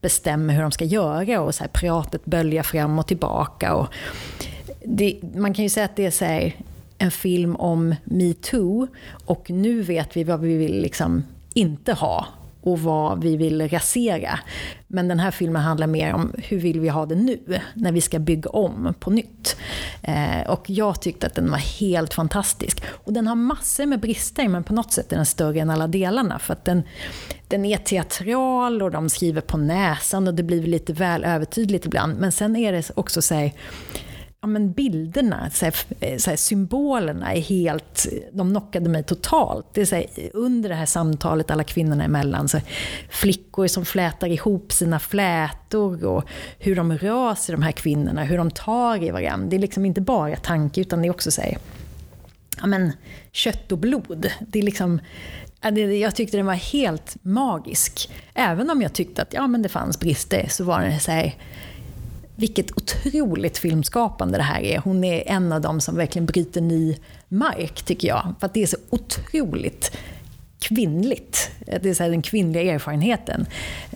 [0.00, 3.74] bestämmer hur de ska göra och så här, pratet böljar fram och tillbaka.
[3.74, 3.88] Och
[4.84, 6.56] det, man kan ju säga att det är så här,
[6.98, 8.86] en film om metoo
[9.26, 11.22] och nu vet vi vad vi vill liksom
[11.54, 12.26] inte ha
[12.66, 14.38] och vad vi vill rasera.
[14.86, 18.00] Men den här filmen handlar mer om hur vill vi ha det nu, när vi
[18.00, 19.56] ska bygga om på nytt.
[20.02, 22.82] Eh, och jag tyckte att den var helt fantastisk.
[22.86, 25.86] Och den har massor med brister, men på något sätt är den större än alla
[25.86, 26.38] delarna.
[26.38, 26.82] För att den,
[27.48, 32.20] den är teatral och de skriver på näsan och det blir lite väl övertydligt ibland.
[32.20, 33.52] Men sen är det också så här,
[34.40, 39.66] ja, men bilderna, så här, eh, så här, symbolerna är helt, de knockade mig totalt.
[39.74, 42.60] Det är här, under det här samtalet alla kvinnorna emellan, så
[43.10, 46.24] flickor som flätar ihop sina flätor och
[46.58, 49.48] hur de rör sig de här kvinnorna, hur de tar i varandra.
[49.48, 51.58] Det är liksom inte bara tanke utan det är också så här,
[52.60, 52.92] ja, men,
[53.32, 54.30] kött och blod.
[54.40, 55.00] Det är liksom,
[56.00, 58.10] jag tyckte den var helt magisk.
[58.34, 61.34] Även om jag tyckte att ja, men det fanns brister så var den så här,
[62.36, 64.78] vilket otroligt filmskapande det här är.
[64.78, 66.96] Hon är en av dem som verkligen bryter ny
[67.28, 68.34] mark, tycker jag.
[68.40, 69.96] För att det är så otroligt
[70.58, 71.50] kvinnligt.
[71.66, 73.46] Det är så den kvinnliga erfarenheten.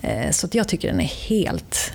[0.03, 1.93] Eh, så jag tycker den är helt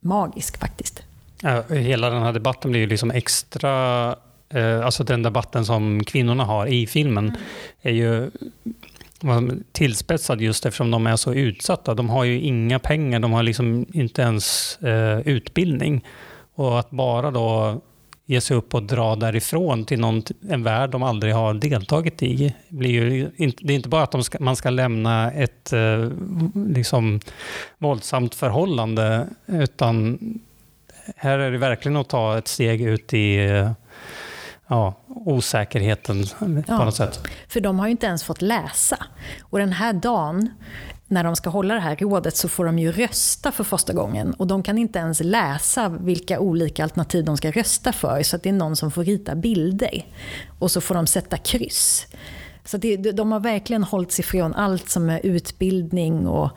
[0.00, 1.02] magisk faktiskt.
[1.42, 4.08] Ja, hela den här debatten blir ju liksom extra...
[4.48, 7.40] Eh, alltså den debatten som kvinnorna har i filmen mm.
[7.82, 8.30] är ju
[9.72, 11.94] tillspetsad just eftersom de är så utsatta.
[11.94, 16.04] De har ju inga pengar, de har liksom inte ens eh, utbildning.
[16.54, 17.80] Och att bara då
[18.26, 22.54] ge sig upp och dra därifrån till någon, en värld de aldrig har deltagit i.
[22.68, 26.10] Blir ju, det är inte bara att ska, man ska lämna ett eh,
[26.54, 27.20] liksom,
[27.78, 30.18] våldsamt förhållande, utan
[31.16, 33.70] här är det verkligen att ta ett steg ut i eh,
[34.68, 37.20] ja, osäkerheten på ja, något sätt.
[37.48, 38.98] För de har ju inte ens fått läsa.
[39.40, 40.50] Och den här dagen,
[41.06, 44.34] när de ska hålla det här rådet, så får de ju rösta för första gången.
[44.34, 48.22] Och de kan inte ens läsa vilka olika alternativ de ska rösta för.
[48.22, 50.06] Så det är någon som får rita bilder.
[50.58, 52.06] Och så får de sätta kryss.
[52.64, 56.50] Så det, de har verkligen hållit sig ifrån allt som är utbildning och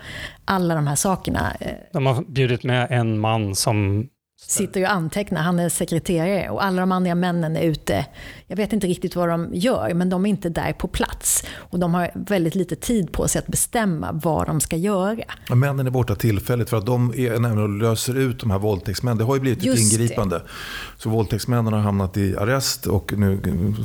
[0.46, 1.54] alla de här sakerna.
[1.94, 4.10] De har bjudit med en man som
[4.42, 8.06] sitter och antecknar, han är sekreterare och alla de andra männen är ute.
[8.48, 11.44] Jag vet inte riktigt vad de gör, men de är inte där på plats.
[11.56, 15.24] Och de har väldigt lite tid på sig att bestämma vad de ska göra.
[15.56, 19.18] männen är borta tillfälligt för att de är nämligen löser ut de här våldtäktsmännen.
[19.18, 20.36] Det har ju blivit ett ingripande.
[20.36, 20.44] Det.
[20.98, 23.40] Så våldtäktsmännen har hamnat i arrest och nu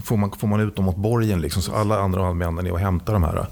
[0.05, 1.41] får man, får man ut dem mot borgen.
[1.41, 3.47] Liksom, så alla andra männen är och hämtar de här.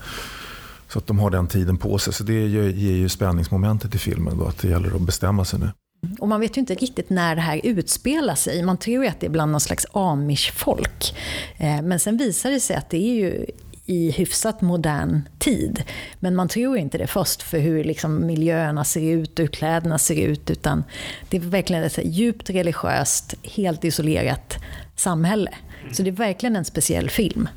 [0.89, 2.13] Så att de har den tiden på sig.
[2.13, 4.39] Så det ger ju spänningsmomentet i filmen.
[4.39, 5.71] Då, att det gäller att bestämma sig nu.
[6.19, 8.63] Och man vet ju inte riktigt när det här utspelar sig.
[8.63, 11.15] Man tror ju att det är bland någon slags amish-folk.
[11.59, 13.47] Eh, men sen visar det sig att det är ju
[13.87, 15.83] i hyfsat modern tid.
[16.21, 19.99] Men man tror inte det först för hur liksom miljöerna ser ut och hur kläderna
[19.99, 20.51] ser ut.
[20.51, 20.85] Utan
[21.29, 24.59] det är verkligen ett djupt religiöst, helt isolerat
[24.97, 25.51] samhälle.
[25.93, 27.49] Så det är verkligen en speciell film.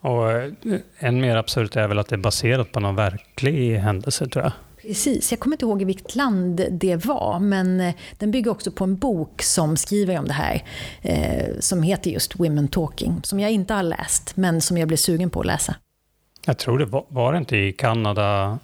[0.00, 0.50] Och eh,
[0.98, 4.52] än mer absurt är väl att det är baserat på någon verklig händelse tror jag.
[4.82, 8.70] Precis, jag kommer inte ihåg i vilket land det var, men eh, den bygger också
[8.70, 10.64] på en bok som skriver om det här,
[11.02, 14.96] eh, som heter just Women Talking, som jag inte har läst, men som jag blev
[14.96, 15.74] sugen på att läsa.
[16.46, 18.58] Jag tror det var, var det inte i Kanada?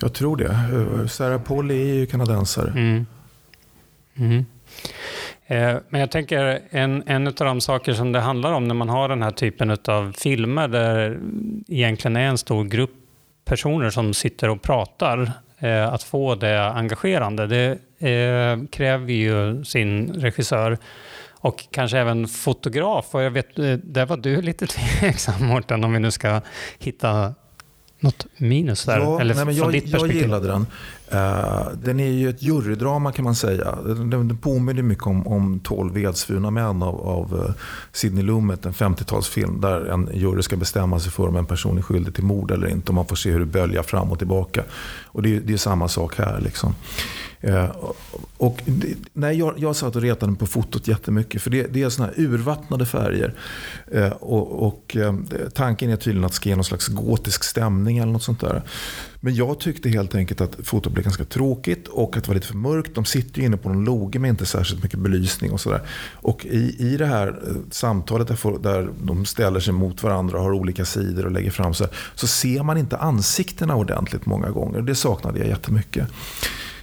[0.00, 1.08] Jag tror det.
[1.08, 2.70] Sarah Polly är ju kanadensare.
[2.70, 3.06] Mm.
[4.16, 4.44] Mm.
[5.46, 8.88] Eh, men jag tänker en, en av de saker som det handlar om när man
[8.88, 11.18] har den här typen av filmer där
[11.68, 12.94] egentligen är en stor grupp
[13.44, 15.32] personer som sitter och pratar
[15.64, 17.46] Eh, att få det engagerande.
[17.46, 17.70] Det
[18.08, 20.78] eh, kräver ju sin regissör
[21.32, 23.14] och kanske även fotograf.
[23.14, 24.66] Och jag vet, eh, där var du lite
[25.00, 26.40] tveksam Mårten, om vi nu ska
[26.78, 27.34] hitta
[28.04, 28.98] något minus där?
[28.98, 30.22] Ja, eller nej, men från jag, ditt jag perspektiv?
[30.22, 30.66] gillade den.
[31.12, 33.78] Uh, den är ju ett jurydrama kan man säga.
[33.86, 37.50] Den, den påminner mycket om, om 12 vedsvurna män av, av uh,
[37.92, 41.82] Sidney Lumet, en 50-talsfilm där en jury ska bestämma sig för om en person är
[41.82, 42.88] skyldig till mord eller inte.
[42.88, 44.62] Och man får se hur det böljar fram och tillbaka.
[45.04, 46.40] Och det, det är samma sak här.
[46.40, 46.74] Liksom.
[47.46, 47.70] Eh,
[48.36, 51.42] och det, nej, jag, jag satt och retade mig på fotot jättemycket.
[51.42, 53.34] För det, det är såna här urvattnade färger.
[53.92, 55.14] Eh, och, och eh,
[55.54, 58.62] tanken är tydligen att det ska ge någon slags gotisk stämning eller något sånt där.
[59.20, 62.46] Men jag tyckte helt enkelt att fotot blev ganska tråkigt och att det var lite
[62.46, 62.94] för mörkt.
[62.94, 65.82] De sitter ju inne på någon loge med inte särskilt mycket belysning och sådär.
[66.12, 70.52] Och i, i det här samtalet där, där de ställer sig mot varandra och har
[70.52, 74.82] olika sidor och lägger fram sig så ser man inte ansiktena ordentligt många gånger.
[74.82, 76.08] Det saknade jag jättemycket.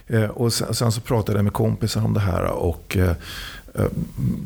[0.06, 3.10] Eh, och sen, sen så pratade jag med kompisar om det här och eh,
[3.74, 3.86] eh,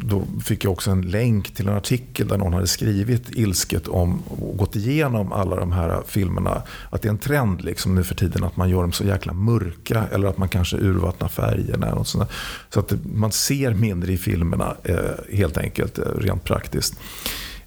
[0.00, 4.22] då fick jag också en länk till en artikel där någon hade skrivit ilsket om
[4.22, 6.62] och gått igenom alla de här filmerna.
[6.90, 9.32] Att det är en trend liksom nu för tiden att man gör dem så jäkla
[9.32, 11.94] mörka eller att man kanske urvattnar färgerna.
[11.94, 12.30] Och sånt
[12.70, 16.94] så att man ser mindre i filmerna eh, helt enkelt, eh, rent praktiskt.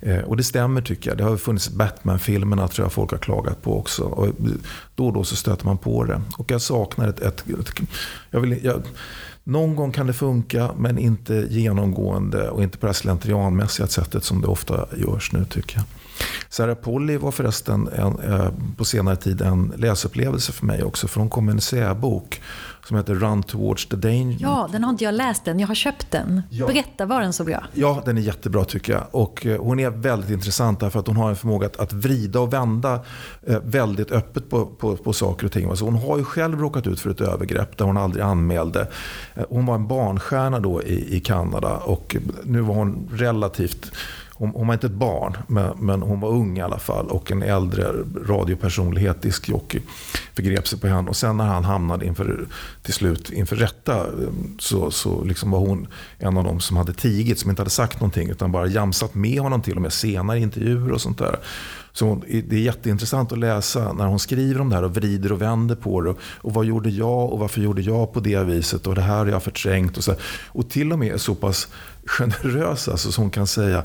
[0.02, 1.18] Eh, och det stämmer tycker jag.
[1.18, 4.04] Det har funnits Batman-filmerna tror jag folk har klagat på också.
[4.04, 4.28] Och
[4.96, 6.22] då och då så stöter man på det.
[6.38, 7.20] Och jag saknar ett...
[7.20, 7.80] ett, ett
[8.32, 8.82] jag vill, jag,
[9.44, 14.24] någon gång kan det funka men inte genomgående och inte på det här slentrianmässiga sättet
[14.24, 15.86] som det ofta görs nu tycker jag.
[16.50, 21.08] Sarah Polly var förresten en, eh, på senare tid en läsupplevelse för mig också.
[21.08, 22.42] För hon kom med en essäbok
[22.88, 24.38] som heter Run Towards the Danger.
[24.40, 25.60] Ja, den har inte jag läst än.
[25.60, 26.42] Jag har köpt den.
[26.50, 26.68] Ja.
[26.68, 27.64] Berätta, var den så bra?
[27.74, 29.04] Ja, den är jättebra tycker jag.
[29.12, 32.40] Och eh, hon är väldigt intressant därför att hon har en förmåga att, att vrida
[32.40, 33.00] och vända
[33.48, 35.70] eh, väldigt öppet på, på, på saker och ting.
[35.70, 38.88] Alltså hon har ju själv råkat ut för ett övergrepp där hon aldrig anmälde.
[39.50, 43.92] Hon var en barnstjärna då i, i Kanada och nu var hon relativt
[44.40, 47.08] hon, hon var inte ett barn, men, men, hon var ung i alla fall.
[47.08, 47.94] Och en äldre
[48.28, 49.82] radiopersonlighet, diskjockey,
[50.34, 51.10] förgrep sig på henne.
[51.10, 52.48] Och sen när han hamnade inför,
[52.84, 54.06] till slut inför rätta
[54.60, 58.00] så, så liksom var hon en av de som hade tigit, som inte hade sagt
[58.00, 58.30] någonting.
[58.30, 61.40] Utan bara jamsat med honom till och med senare i intervjuer och sånt där.
[61.92, 65.42] Så det är jätteintressant att läsa när hon skriver om det här och vrider och
[65.42, 66.16] vänder på det.
[66.22, 69.28] Och vad gjorde jag och varför gjorde jag på det viset och det här har
[69.28, 69.98] jag förträngt.
[69.98, 70.16] Och, så.
[70.48, 71.68] och till och med är så pass
[72.06, 73.84] generös alltså, som hon kan säga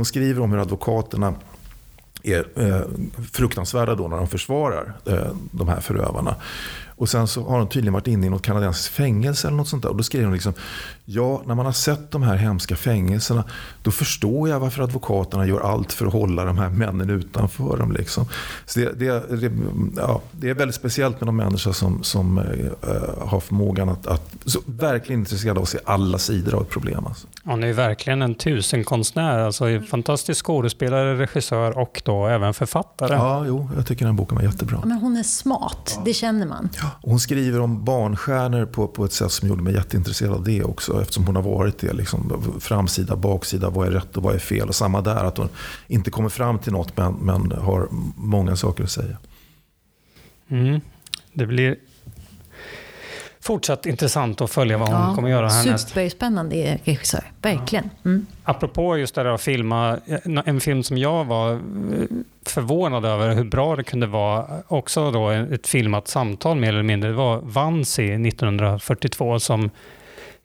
[0.00, 1.34] hon skriver om hur advokaterna
[2.22, 2.80] är eh,
[3.32, 6.36] fruktansvärda då när de försvarar eh, de här förövarna.
[6.86, 9.82] Och sen så har hon tydligen varit inne i något kanadensiskt fängelse eller något sånt
[9.82, 9.90] där.
[9.90, 10.52] Och då skriver hon liksom,
[11.12, 13.44] ja när man har sett de här hemska fängelserna,
[13.82, 17.92] då förstår jag varför advokaterna gör allt för att hålla de här männen utanför dem.
[17.92, 18.26] Liksom.
[18.66, 19.52] Så det, det, det,
[19.96, 22.44] ja, det är väldigt speciellt med de människor som, som äh,
[23.28, 27.06] har förmågan att, att så, verkligen intresserade av att se alla sidor av ett problem.
[27.06, 27.26] Alltså.
[27.44, 33.14] Hon är verkligen en tusenkonstnär, alltså en fantastisk skådespelare, regissör och då även författare.
[33.14, 34.80] Ja, jo, jag tycker den boken var jättebra.
[34.84, 36.68] Men hon är smart, det känner man.
[36.76, 36.90] Ja.
[37.02, 40.99] Hon skriver om barnstjärnor på, på ett sätt som gjorde mig jätteintresserad av det också.
[41.00, 41.92] Eftersom hon har varit det.
[41.92, 44.68] Liksom, framsida, baksida, vad är rätt och vad är fel.
[44.68, 45.48] Och samma där, att hon
[45.86, 49.16] inte kommer fram till något men, men har många saker att säga.
[50.48, 50.80] Mm.
[51.32, 51.76] Det blir
[53.40, 55.88] fortsatt intressant att följa vad hon ja, kommer göra härnäst.
[55.88, 57.90] Superspännande regissör, verkligen.
[58.04, 58.26] Mm.
[58.44, 59.98] Apropå just det där att filma,
[60.44, 61.58] en film som jag var eh,
[62.46, 67.10] förvånad över hur bra det kunde vara, också då ett filmat samtal mer eller mindre,
[67.10, 69.70] det var Vansi 1942 som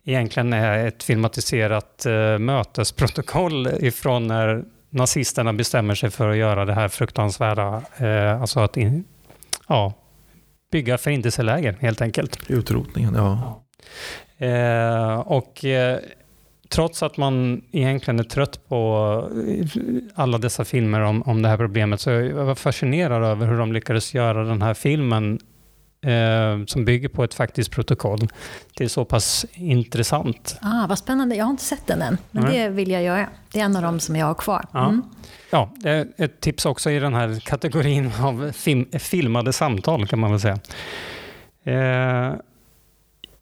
[0.06, 6.74] egentligen är ett filmatiserat uh, mötesprotokoll ifrån när nazisterna bestämmer sig för att göra det
[6.74, 9.04] här fruktansvärda, uh, alltså att in,
[9.68, 9.92] ja,
[10.72, 12.50] bygga förintelseläger helt enkelt.
[12.50, 13.62] Utrotningen, ja.
[14.38, 15.98] Eh, och eh,
[16.68, 19.30] trots att man egentligen är trött på
[20.14, 23.72] alla dessa filmer om, om det här problemet, så jag var fascinerad över hur de
[23.72, 25.38] lyckades göra den här filmen eh,
[26.66, 28.28] som bygger på ett faktiskt protokoll
[28.76, 30.58] till så pass intressant.
[30.62, 32.56] Ah, vad spännande, jag har inte sett den än, men mm.
[32.56, 33.28] det vill jag göra.
[33.52, 34.64] Det är en av dem som jag har kvar.
[34.74, 35.02] Mm.
[35.50, 35.70] Ja,
[36.16, 40.58] ett tips också i den här kategorin av film, filmade samtal kan man väl säga.
[41.64, 42.34] Eh,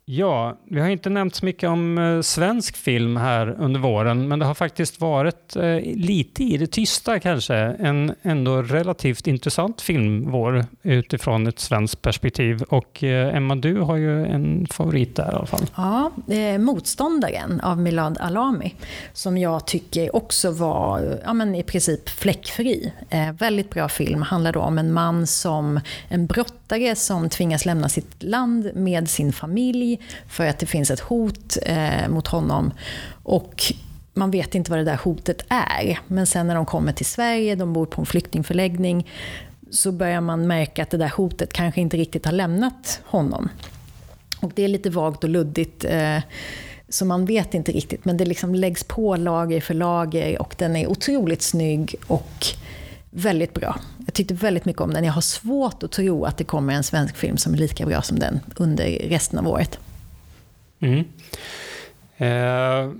[0.06, 4.38] Ja, vi har inte nämnt så mycket om eh, svensk film här under våren, men
[4.38, 7.54] det har faktiskt varit eh, lite i det tysta kanske.
[7.56, 12.62] En ändå relativt intressant filmvår utifrån ett svenskt perspektiv.
[12.62, 15.66] Och eh, Emma, du har ju en favorit där i alla fall.
[15.76, 18.74] Ja, eh, Motståndaren av Milad Alami,
[19.12, 22.92] som jag tycker också var ja, men i princip fläckfri.
[23.10, 27.88] Eh, väldigt bra film, handlar då om en man som, en brottare som tvingas lämna
[27.88, 29.93] sitt land med sin familj
[30.28, 32.72] för att det finns ett hot eh, mot honom.
[33.22, 33.62] Och
[34.14, 35.98] man vet inte vad det där hotet är.
[36.06, 39.10] Men sen när de kommer till Sverige, de bor på en flyktingförläggning,
[39.70, 43.48] så börjar man märka att det där hotet kanske inte riktigt har lämnat honom.
[44.40, 45.84] Och det är lite vagt och luddigt.
[45.84, 46.18] Eh,
[46.88, 50.76] så man vet inte riktigt, men det liksom läggs på lager för lager och den
[50.76, 52.46] är otroligt snygg och
[53.10, 53.80] väldigt bra.
[54.06, 55.04] Jag tyckte väldigt mycket om den.
[55.04, 58.02] Jag har svårt att tro att det kommer en svensk film som är lika bra
[58.02, 59.78] som den under resten av året.
[60.80, 61.04] Mm.
[62.16, 62.92] Eh,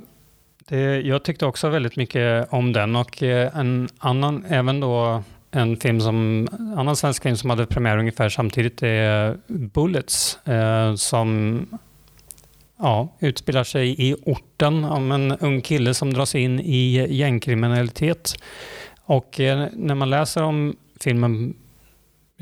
[0.68, 5.76] det, jag tyckte också väldigt mycket om den och eh, en annan, även då en
[5.76, 11.66] film som, annan svensk film som hade premiär ungefär samtidigt är Bullets, eh, som
[12.78, 18.34] ja, utspelar sig i orten om en ung kille som dras in i gängkriminalitet.
[19.04, 21.54] Och eh, när man läser om filmen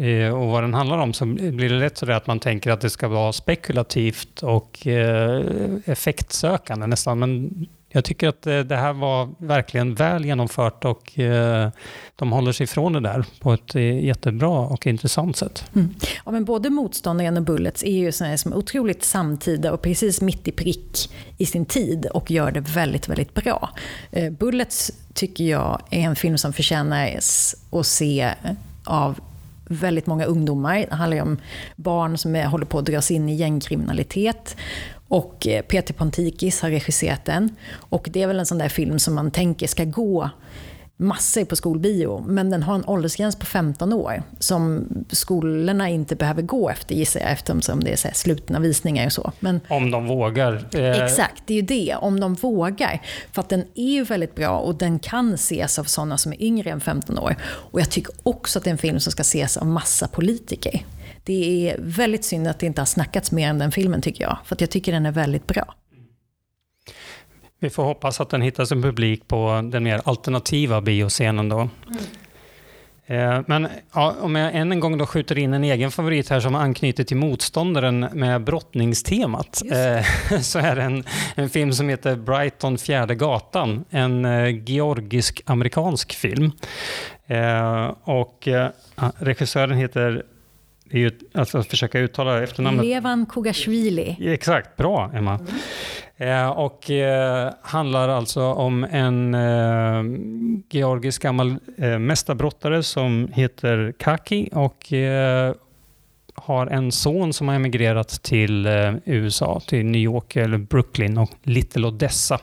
[0.02, 2.80] eh, och vad den handlar om så blir det lätt så att man tänker att
[2.80, 5.42] det ska vara spekulativt och eh,
[5.84, 7.18] effektsökande nästan.
[7.18, 11.70] Men jag tycker att eh, det här var verkligen väl genomfört och eh,
[12.16, 15.64] de håller sig ifrån det där på ett eh, jättebra och intressant sätt.
[15.74, 15.94] Mm.
[16.24, 20.20] Ja, men både Motståndaren och Bullets är ju sådana som är otroligt samtida och precis
[20.20, 23.70] mitt i prick i sin tid och gör det väldigt, väldigt bra.
[24.10, 27.18] Eh, Bullets tycker jag är en film som förtjänar
[27.70, 28.30] att se
[28.84, 29.20] av
[29.64, 30.86] väldigt många ungdomar.
[30.90, 31.38] Det handlar om
[31.76, 34.56] barn som håller på att dras in i gängkriminalitet.
[35.08, 37.56] Och eh, Peter Pontikis har regisserat den.
[37.72, 40.30] Och det är väl en sån där film som man tänker ska gå
[40.96, 42.24] massor på skolbio.
[42.26, 47.20] Men den har en åldersgräns på 15 år som skolorna inte behöver gå efter gissar
[47.20, 49.32] jag eftersom det är så slutna visningar och så.
[49.40, 50.68] Men, om de vågar.
[50.74, 51.02] Eh...
[51.02, 51.96] Exakt, det är ju det.
[51.96, 53.02] Om de vågar.
[53.32, 56.42] För att den är ju väldigt bra och den kan ses av sådana som är
[56.42, 57.36] yngre än 15 år.
[57.42, 60.84] Och jag tycker också att det är en film som ska ses av massa politiker.
[61.24, 64.38] Det är väldigt synd att det inte har snackats mer om den filmen tycker jag.
[64.44, 65.74] För jag tycker den är väldigt bra.
[67.62, 71.68] Vi får hoppas att den hittar sin publik på den mer alternativa bioscenen då.
[73.06, 73.44] Mm.
[73.46, 76.54] Men ja, om jag än en gång då skjuter in en egen favorit här som
[76.54, 79.62] anknyter till motståndaren med brottningstemat.
[79.70, 81.04] Eh, så är det en,
[81.34, 83.84] en film som heter Brighton fjärde gatan.
[83.90, 86.52] En eh, georgisk-amerikansk film.
[88.04, 88.48] Och
[89.18, 90.22] regissören heter
[90.92, 92.84] är ju alltså att försöka uttala efternamnet.
[92.84, 94.16] Levan Kogashvili.
[94.20, 95.34] Exakt, bra Emma.
[95.34, 95.46] Mm.
[96.16, 100.02] Eh, och eh, handlar alltså om en eh,
[100.70, 101.56] georgisk gammal
[101.98, 104.92] mästarbrottare som heter Kaki och
[106.34, 108.66] har en son som har emigrerat till
[109.04, 112.38] USA, till New York eller Brooklyn och Little Odessa.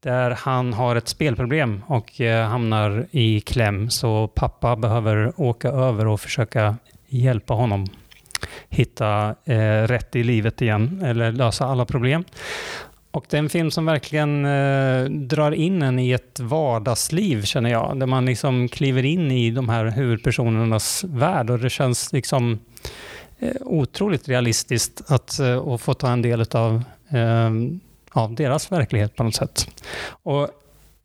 [0.00, 6.20] Där han har ett spelproblem och hamnar i kläm så pappa behöver åka över och
[6.20, 6.76] försöka
[7.08, 7.86] hjälpa honom
[8.68, 12.24] hitta eh, rätt i livet igen eller lösa alla problem.
[13.18, 17.70] Och det är en film som verkligen eh, drar in en i ett vardagsliv känner
[17.70, 22.58] jag, där man liksom kliver in i de här huvudpersonernas värld och det känns liksom
[23.38, 29.24] eh, otroligt realistiskt att eh, få ta en del eh, av, eh, deras verklighet på
[29.24, 29.84] något sätt.
[30.08, 30.48] Och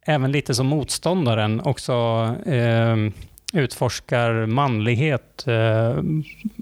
[0.05, 1.93] även lite som motståndaren också
[2.45, 2.95] eh,
[3.53, 6.03] utforskar manlighet eh,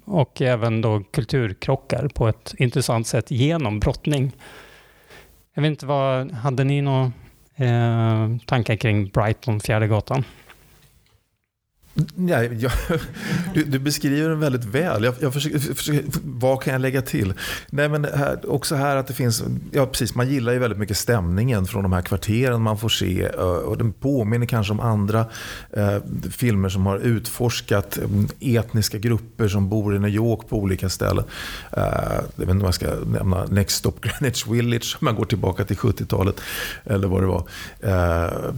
[0.05, 4.31] och även då kulturkrockar på ett intressant sätt genom brottning.
[5.53, 7.11] Jag vet inte vad, hade ni några
[7.55, 10.23] eh, tankar kring Brighton, Fjärde gatan?
[11.93, 12.71] Nej, jag,
[13.53, 15.03] du, du, beskriver den väldigt väl.
[15.03, 17.33] Jag, jag försöker, försöker, vad kan jag lägga till?
[17.69, 20.97] Nej, men här, också här att det finns, ja precis, man gillar ju väldigt mycket
[20.97, 23.27] stämningen från de här kvarteren man får se.
[23.29, 25.25] Och den påminner kanske om andra
[25.71, 25.97] eh,
[26.31, 31.25] filmer som har utforskat mm, etniska grupper som bor i New York på olika ställen.
[31.71, 31.83] Eh,
[32.35, 35.65] jag vet inte om jag ska nämna Next Stop Greenwich Village om man går tillbaka
[35.65, 36.35] till 70-talet.
[36.83, 37.43] Eller vad det var.
[37.79, 38.53] Eh,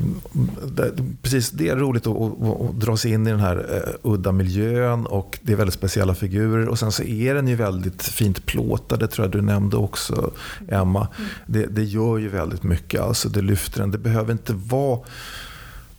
[0.65, 3.83] det, precis, det är roligt att, att, att dra sig in in i den här
[3.87, 6.67] eh, udda miljön och det är väldigt speciella figurer.
[6.67, 10.31] Och sen så är den ju väldigt fint plåtad, det tror jag du nämnde också
[10.67, 11.07] Emma.
[11.17, 11.29] Mm.
[11.45, 13.91] Det, det gör ju väldigt mycket, alltså det lyfter den.
[13.91, 14.99] Det behöver inte vara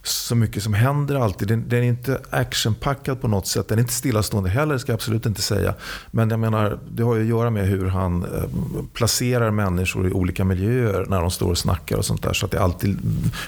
[0.03, 1.49] så mycket som händer alltid.
[1.49, 3.69] Den, den, är inte actionpackad på något sätt.
[3.69, 5.75] Den är inte stillastående heller, ska jag absolut inte säga.
[6.11, 8.45] Men jag menar, det har ju att göra med hur han eh,
[8.93, 12.33] placerar människor i olika miljöer när de står och snackar och sånt där.
[12.33, 12.99] Så att det är alltid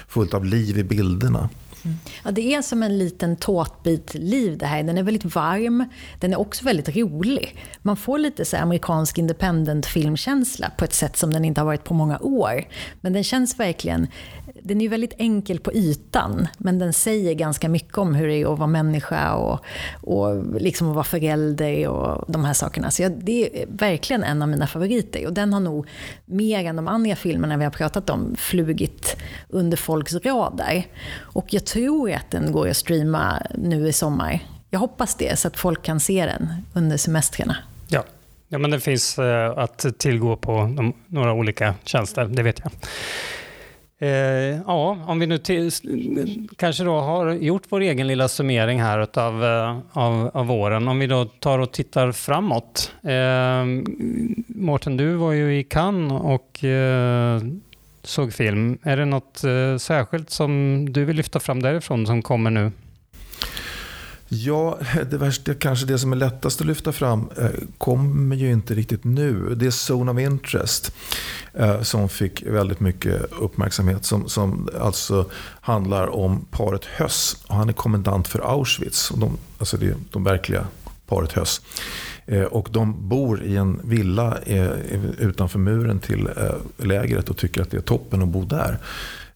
[0.09, 1.49] fullt av liv i bilderna.
[2.25, 4.83] Ja, det är som en liten tårtbit liv det här.
[4.83, 5.85] Den är väldigt varm.
[6.21, 7.57] Den är också väldigt rolig.
[7.83, 11.85] Man får lite så amerikansk independent filmkänsla på ett sätt som den inte har varit
[11.85, 12.65] på många år.
[13.01, 14.09] Men den känns verkligen
[14.67, 18.53] den är väldigt enkel på ytan, men den säger ganska mycket om hur det är
[18.53, 19.65] att vara människa och,
[20.01, 22.91] och liksom att vara förälder och de här sakerna.
[22.91, 25.27] Så jag, det är verkligen en av mina favoriter.
[25.27, 25.89] Och den har nog,
[26.25, 29.17] mer än de andra filmerna vi har pratat om, flugit
[29.49, 30.87] under folks radar.
[31.19, 34.41] Och jag tror att den går att streama nu i sommar.
[34.71, 37.57] jag hoppas det, så att folk kan se den under semestrarna.
[37.89, 38.05] Ja,
[38.49, 42.73] ja men den finns eh, att tillgå på några olika tjänster, det vet jag.
[43.99, 44.09] Eh,
[44.67, 45.71] ja, om vi nu till,
[46.57, 50.89] kanske då har gjort vår egen lilla summering här utav, eh, av, av våren.
[50.89, 52.93] Om vi då tar och tittar framåt.
[53.03, 53.65] Eh,
[54.47, 57.41] Mårten, du var ju i Cannes och eh,
[58.03, 58.79] såg film.
[58.83, 62.73] Är det något eh, särskilt som du vill lyfta fram därifrån som kommer nu?
[64.29, 64.79] Ja,
[65.11, 69.05] det värsta, kanske det som är lättast att lyfta fram eh, kommer ju inte riktigt
[69.05, 69.55] nu.
[69.55, 70.95] Det är Zone of Interest
[71.55, 74.05] eh, som fick väldigt mycket uppmärksamhet.
[74.05, 75.27] Som, som alltså
[75.61, 77.37] handlar om paret Höss.
[77.47, 79.13] Och han är kommendant för Auschwitz.
[79.17, 80.67] De, alltså det, de verkliga
[81.07, 81.61] paret Höss.
[82.27, 84.39] Eh, och de bor i en villa
[85.19, 86.29] utanför muren till
[86.77, 88.79] lägret och tycker att det är toppen att bo där.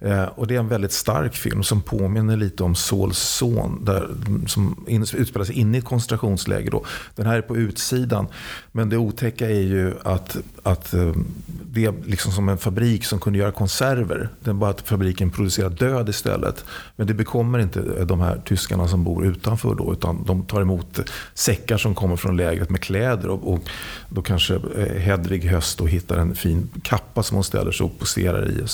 [0.00, 3.84] Eh, och det är en väldigt stark film som påminner lite om Sauls son.
[3.84, 4.08] Där,
[4.46, 6.70] som utspelar sig inne i ett koncentrationsläger.
[6.70, 6.84] Då.
[7.14, 8.26] Den här är på utsidan.
[8.72, 11.12] Men det otäcka är ju att, att eh,
[11.46, 14.28] det är liksom som en fabrik som kunde göra konserver.
[14.40, 16.64] Det är bara att fabriken producerar död istället.
[16.96, 19.92] Men det bekommer inte eh, de här tyskarna som bor utanför då.
[19.92, 21.00] Utan de tar emot
[21.34, 23.28] säckar som kommer från lägret med kläder.
[23.28, 23.60] Och, och
[24.08, 24.60] då kanske
[24.98, 28.62] Hedvig Höst då hittar en fin kappa som hon ställer sig och poserar i.
[28.62, 28.70] Och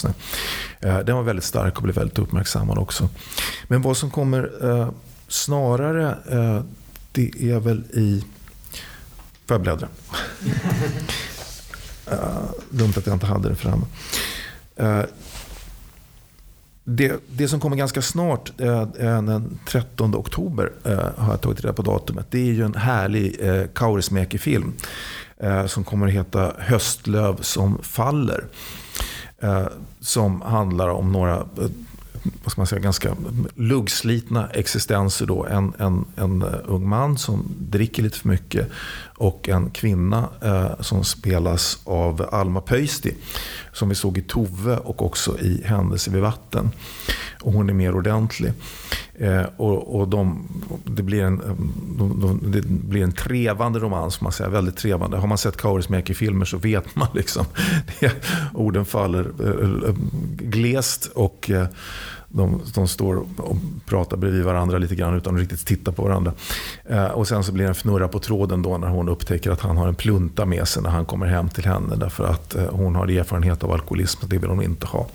[1.17, 3.09] den var väldigt stark och blev väldigt uppmärksammad också.
[3.69, 4.91] Men vad som kommer eh,
[5.29, 6.63] snarare, eh,
[7.13, 8.25] det är väl i...
[9.47, 9.89] Får jag bläddra?
[12.13, 13.87] uh, dumt att jag inte hade det framme.
[14.81, 15.03] Uh,
[16.85, 20.73] det, det, som kommer ganska snart, eh, den 13 oktober,
[21.17, 22.27] har jag tagit reda på datumet.
[22.31, 24.73] Det är ju en härlig eh, Kaurismäki-film.
[25.67, 28.45] som kommer att heta Höstlöv som faller.
[29.47, 29.67] Eh,
[30.01, 31.71] som handlar om några eh,
[32.45, 33.17] vad ska man säga, ganska
[33.55, 35.27] luggslitna existenser.
[35.27, 35.47] Då.
[35.47, 38.71] En, en, en eh, ung man som dricker lite för mycket
[39.17, 43.15] och en kvinna eh, som spelas av Alma Pöysti.
[43.73, 46.71] Som vi såg i Tove och också i Händelse vid vatten.
[47.43, 48.53] Och hon är mer ordentlig.
[49.19, 50.49] Eh, och, och de,
[50.85, 51.47] det, blir en, eh,
[51.99, 54.51] de, de, det blir en trevande romans, man säger.
[54.51, 55.17] väldigt trevande.
[55.17, 57.47] Har man sett Kaurismäki-filmer så vet man liksom.
[58.01, 58.13] Det,
[58.55, 59.95] orden faller eh, eh
[60.39, 61.67] glest och eh,
[62.29, 63.57] de, de står och
[63.87, 66.33] pratar bredvid varandra lite grann utan att riktigt titta på varandra.
[66.85, 69.61] Eh, och sen så blir det en fnurra på tråden då när hon upptäcker att
[69.61, 71.97] han har en plunta med sig när han kommer hem till henne.
[71.97, 75.07] Därför att eh, hon har erfarenhet av alkoholism, och det vill hon inte ha.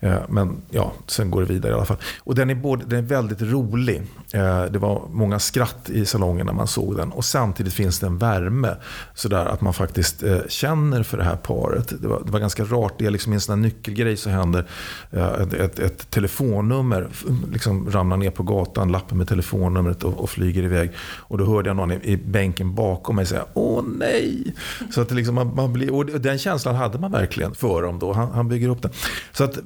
[0.00, 1.96] Eh, men ja, sen går det vidare i alla fall.
[2.20, 4.02] Och den är, både, den är väldigt rolig.
[4.32, 7.12] Eh, det var många skratt i salongen när man såg den.
[7.12, 8.76] Och samtidigt finns det en värme.
[9.14, 11.92] Sådär att man faktiskt eh, känner för det här paret.
[12.02, 12.94] Det var, det var ganska rart.
[12.98, 14.66] Det är liksom en sån här nyckelgrej som händer
[15.12, 17.08] ett, ett, ett telefonnummer.
[17.52, 20.90] Liksom ramlar ner på gatan, lappen med telefonnumret och, och, flyger iväg.
[21.18, 24.54] Och då hörde jag någon i, i bänken bakom mig säga Åh nej!
[24.90, 28.12] Så att liksom man, man blir, och den känslan hade man verkligen för dem då.
[28.12, 28.90] Han, han bygger upp den.
[29.32, 29.58] Så att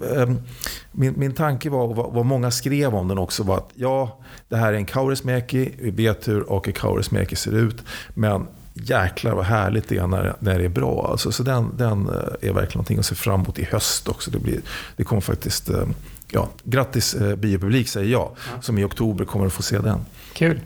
[0.93, 4.19] min, min tanke var, vad, vad många skrev om den också, var att ja,
[4.49, 7.83] det här är en Kaurismäki, vi vet hur Aki Kaurismäki ser ut,
[8.15, 11.09] men jäklar vad härligt det är när, när det är bra.
[11.11, 14.31] Alltså, så den, den eh, är verkligen någonting att se fram emot i höst också.
[14.31, 14.61] Det, blir,
[14.97, 15.87] det kommer faktiskt, eh,
[16.31, 18.63] ja, grattis eh, biopublik säger jag, ja.
[18.63, 19.99] som i oktober kommer att få se den.
[20.33, 20.61] Kul.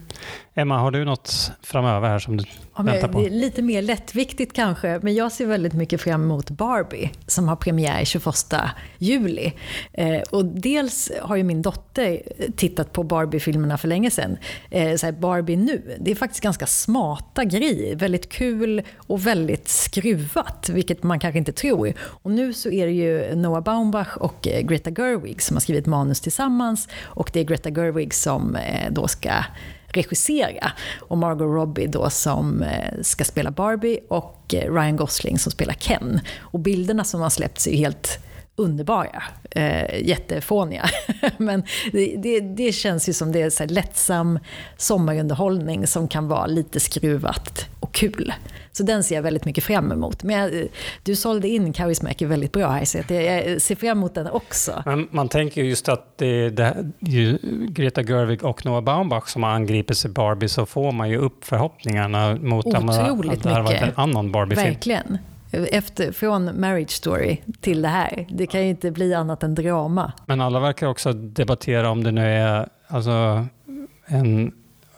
[0.57, 2.45] Emma, har du något framöver här som du
[2.77, 3.21] ja, väntar på?
[3.21, 8.05] Lite mer lättviktigt kanske, men jag ser väldigt mycket fram emot Barbie som har premiär
[8.05, 8.25] 21
[8.99, 9.53] juli.
[9.93, 12.23] Eh, och dels har ju min dotter
[12.57, 14.37] tittat på Barbie-filmerna för länge sedan.
[14.71, 17.97] Eh, så Barbie nu, det är faktiskt ganska smarta grejer.
[17.97, 21.93] Väldigt kul och väldigt skruvat, vilket man kanske inte tror.
[22.01, 25.87] Och nu så är det ju Noah Baumbach och eh, Greta Gerwig som har skrivit
[25.87, 26.89] manus tillsammans.
[27.03, 29.31] Och det är Greta Gerwig som eh, då ska
[29.97, 30.73] regissera.
[31.01, 35.75] Och Margot Robbie då som eh, ska spela Barbie och eh, Ryan Gosling som spelar
[35.75, 36.21] Ken.
[36.39, 38.19] Och bilderna som har släppts är helt
[38.57, 39.23] underbara.
[39.51, 40.89] Eh, jättefåniga.
[41.37, 44.39] Men det, det, det, känns ju som det är så lättsam
[44.77, 48.33] sommarunderhållning som kan vara lite skruvat och kul.
[48.77, 50.23] Så den ser jag väldigt mycket fram emot.
[50.23, 50.69] Men jag,
[51.03, 54.83] du sålde in Kaurismäki väldigt bra här, så jag ser fram emot den också.
[54.87, 56.85] Men man tänker just att det det,
[57.69, 61.45] Greta Gerwig och Noah Baumbach som har angripit sig Barbie, så får man ju upp
[61.45, 64.69] förhoppningarna mot Otroligt att det har varit en annan Barbie-film.
[64.69, 65.19] Verkligen.
[65.53, 68.27] Efter, från Marriage Story till det här.
[68.31, 70.13] Det kan ju inte bli annat än drama.
[70.27, 73.47] Men alla verkar också debattera om det nu är alltså,
[74.07, 74.53] en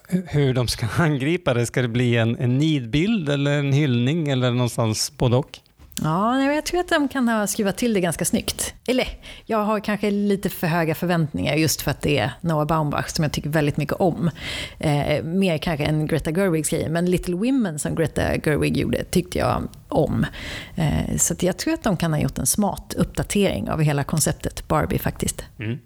[0.08, 1.66] hur de ska angripa det.
[1.66, 5.60] Ska det bli en, en nidbild eller en hyllning eller någonstans både och?
[6.02, 8.74] Ja, jag tror att de kan ha skruvat till det ganska snyggt.
[8.86, 9.08] Eller,
[9.46, 13.22] jag har kanske lite för höga förväntningar just för att det är Noah Baumbach som
[13.22, 14.30] jag tycker väldigt mycket om.
[14.78, 19.38] Eh, mer kanske än Greta Gerwigs grejer, men Little Women som Greta Gerwig gjorde tyckte
[19.38, 20.26] jag om.
[20.74, 24.68] Eh, så jag tror att de kan ha gjort en smart uppdatering av hela konceptet
[24.68, 25.44] Barbie faktiskt.
[25.58, 25.78] Mm.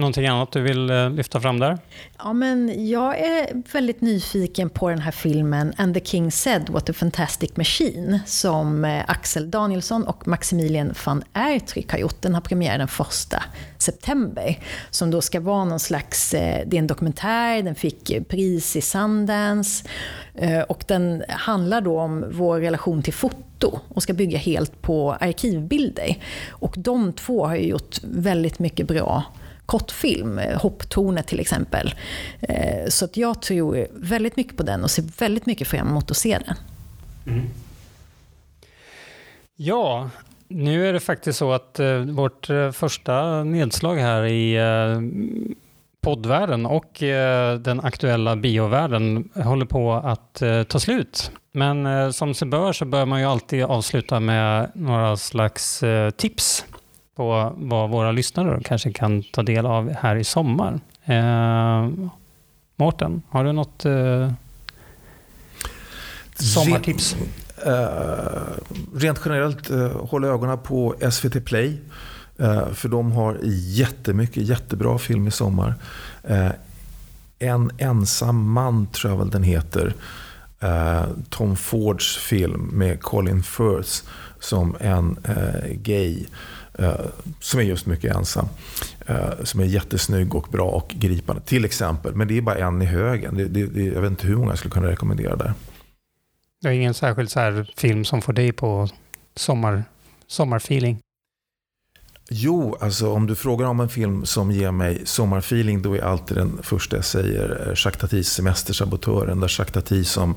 [0.00, 1.78] Någonting annat du vill eh, lyfta fram där?
[2.18, 6.90] Ja, men jag är väldigt nyfiken på den här filmen And the King said what
[6.90, 12.22] a fantastic machine som eh, Axel Danielsson och Maximilian van Ertryck har gjort.
[12.22, 13.42] Den har premiär den 1
[13.78, 14.58] september.
[14.90, 18.80] Som då ska vara någon slags, eh, det är en dokumentär, den fick pris i
[18.80, 19.88] Sundance
[20.68, 26.16] och den handlar då om vår relation till foto och ska bygga helt på arkivbilder.
[26.50, 29.24] Och de två har ju gjort väldigt mycket bra
[29.70, 31.94] kortfilm, eh, Hopptornet till exempel.
[32.40, 36.10] Eh, så att jag tror väldigt mycket på den och ser väldigt mycket fram emot
[36.10, 36.56] att se den.
[37.26, 37.46] Mm.
[39.56, 40.10] Ja,
[40.48, 44.58] nu är det faktiskt så att eh, vårt första nedslag här i
[46.00, 47.02] poddvärlden och
[47.60, 51.30] den aktuella biovärlden håller på att ta slut.
[51.52, 55.84] Men som sig bör så bör man ju alltid avsluta med några slags
[56.16, 56.64] tips
[57.20, 60.80] på vad våra lyssnare kanske kan ta del av här i sommar.
[61.04, 61.88] Eh,
[62.76, 64.32] Mårten, har du något eh,
[66.34, 67.16] sommartips?
[67.66, 67.72] Uh,
[68.94, 71.80] rent generellt, eh, håll ögonen på SVT Play.
[72.38, 75.74] Eh, för de har jättemycket jättebra film i sommar.
[76.24, 76.50] Eh,
[77.38, 79.94] en ensam man tror jag väl den heter.
[81.30, 84.02] Tom Fords film med Colin Firth
[84.40, 85.16] som en
[85.82, 86.26] gay
[87.40, 88.48] som är just mycket ensam.
[89.10, 91.42] Eh, som är jättesnygg och bra och gripande.
[91.42, 92.14] Till exempel.
[92.14, 93.36] Men det är bara en i högen.
[93.36, 95.52] Det, det, det, jag vet inte hur många jag skulle kunna rekommendera där.
[96.62, 98.88] Det är ingen särskild så här film som får dig på
[99.36, 99.84] sommar,
[100.26, 100.98] sommarfeeling?
[102.32, 106.36] Jo, alltså om du frågar om en film som ger mig sommarfeeling, då är alltid
[106.36, 109.40] den första jag säger eh, Jacques Tatis Semestersabotören.
[109.40, 110.34] Där Jacques Tati som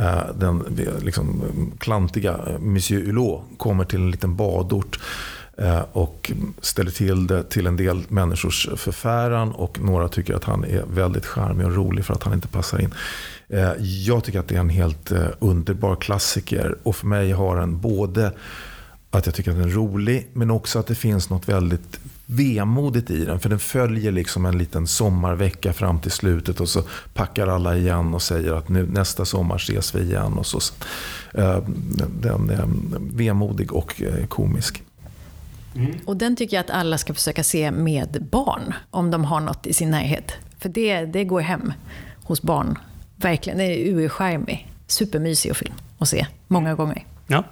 [0.00, 0.64] uh, den
[1.02, 1.42] liksom,
[1.78, 7.66] klantiga Monsieur Hulot kommer till en liten badort Eh, Eh, och ställer till det till
[7.66, 12.14] en del människors förfäran och några tycker att han är väldigt charmig och rolig för
[12.14, 12.94] att han inte passar in.
[13.48, 17.56] Eh, jag tycker att det är en helt eh, underbar klassiker och för mig har
[17.56, 18.32] den både
[19.10, 23.10] att jag tycker att den är rolig men också att det finns något väldigt vemodigt
[23.10, 23.40] i den.
[23.40, 26.82] För den följer liksom en liten sommarvecka fram till slutet och så
[27.14, 30.32] packar alla igen och säger att nu, nästa sommar ses vi igen.
[30.32, 30.60] Och så.
[32.20, 32.68] Den är
[33.16, 34.82] vemodig och komisk.
[35.74, 35.98] Mm.
[36.06, 39.66] Och den tycker jag att alla ska försöka se med barn, om de har något
[39.66, 40.32] i sin närhet.
[40.58, 41.72] För det, det går hem
[42.22, 42.78] hos barn.
[43.16, 44.72] Verkligen, det är urskärmig.
[44.86, 47.06] Supermysig film att se, många gånger.
[47.26, 47.44] Ja.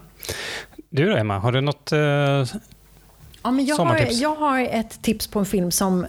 [0.90, 4.14] Du då Emma, har du något eh, ja, men jag sommartips?
[4.14, 6.06] Har, jag har ett tips på en film som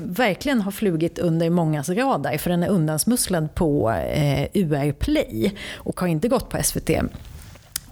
[0.00, 6.00] verkligen har flugit under mångas radar, för den är undansmusslad på eh, UR Play och
[6.00, 6.90] har inte gått på SVT.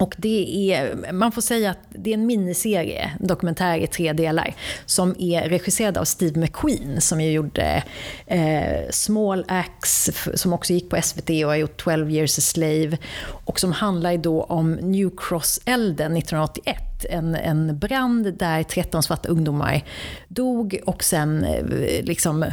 [0.02, 4.12] Och det är, man får säga att det är en miniserie, en dokumentär i tre
[4.12, 4.54] delar,
[4.86, 7.84] som är regisserad av Steve McQueen som ju gjorde
[8.26, 12.98] eh, Small Axe, som också gick på SVT och har gjort 12 years a slave,
[13.44, 16.76] och som handlar då om New Cross-elden 1981
[17.10, 19.84] en, en brand där 13 svarta ungdomar
[20.28, 22.44] dog och sen eh, liksom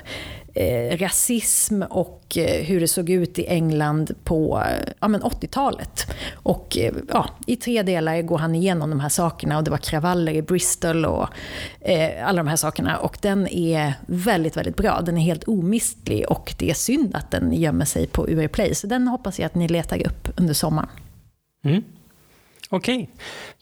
[0.53, 4.63] eh, rasism och eh, hur det såg ut i England på
[4.99, 6.15] ja, 80-talet.
[6.33, 9.77] Och eh, ja, i tre delar går han igenom de här sakerna och det var
[9.77, 11.27] kravaller i Bristol och
[11.81, 12.97] eh, alla de här sakerna.
[12.97, 15.01] Och den är väldigt, väldigt bra.
[15.01, 18.75] Den är helt omistlig och det är synd att den gömmer sig på UR Play.
[18.75, 20.89] Så den hoppas jag att ni letar upp under sommaren.
[21.63, 21.83] Mm.
[22.69, 22.95] Okej.
[22.95, 23.07] Okay.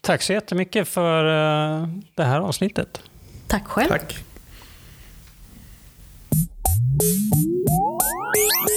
[0.02, 1.24] Tack så jättemycket för
[2.16, 3.02] det här avsnittet.
[3.48, 3.90] Tack själv.
[3.90, 4.27] Tack.
[6.80, 8.77] Thank you.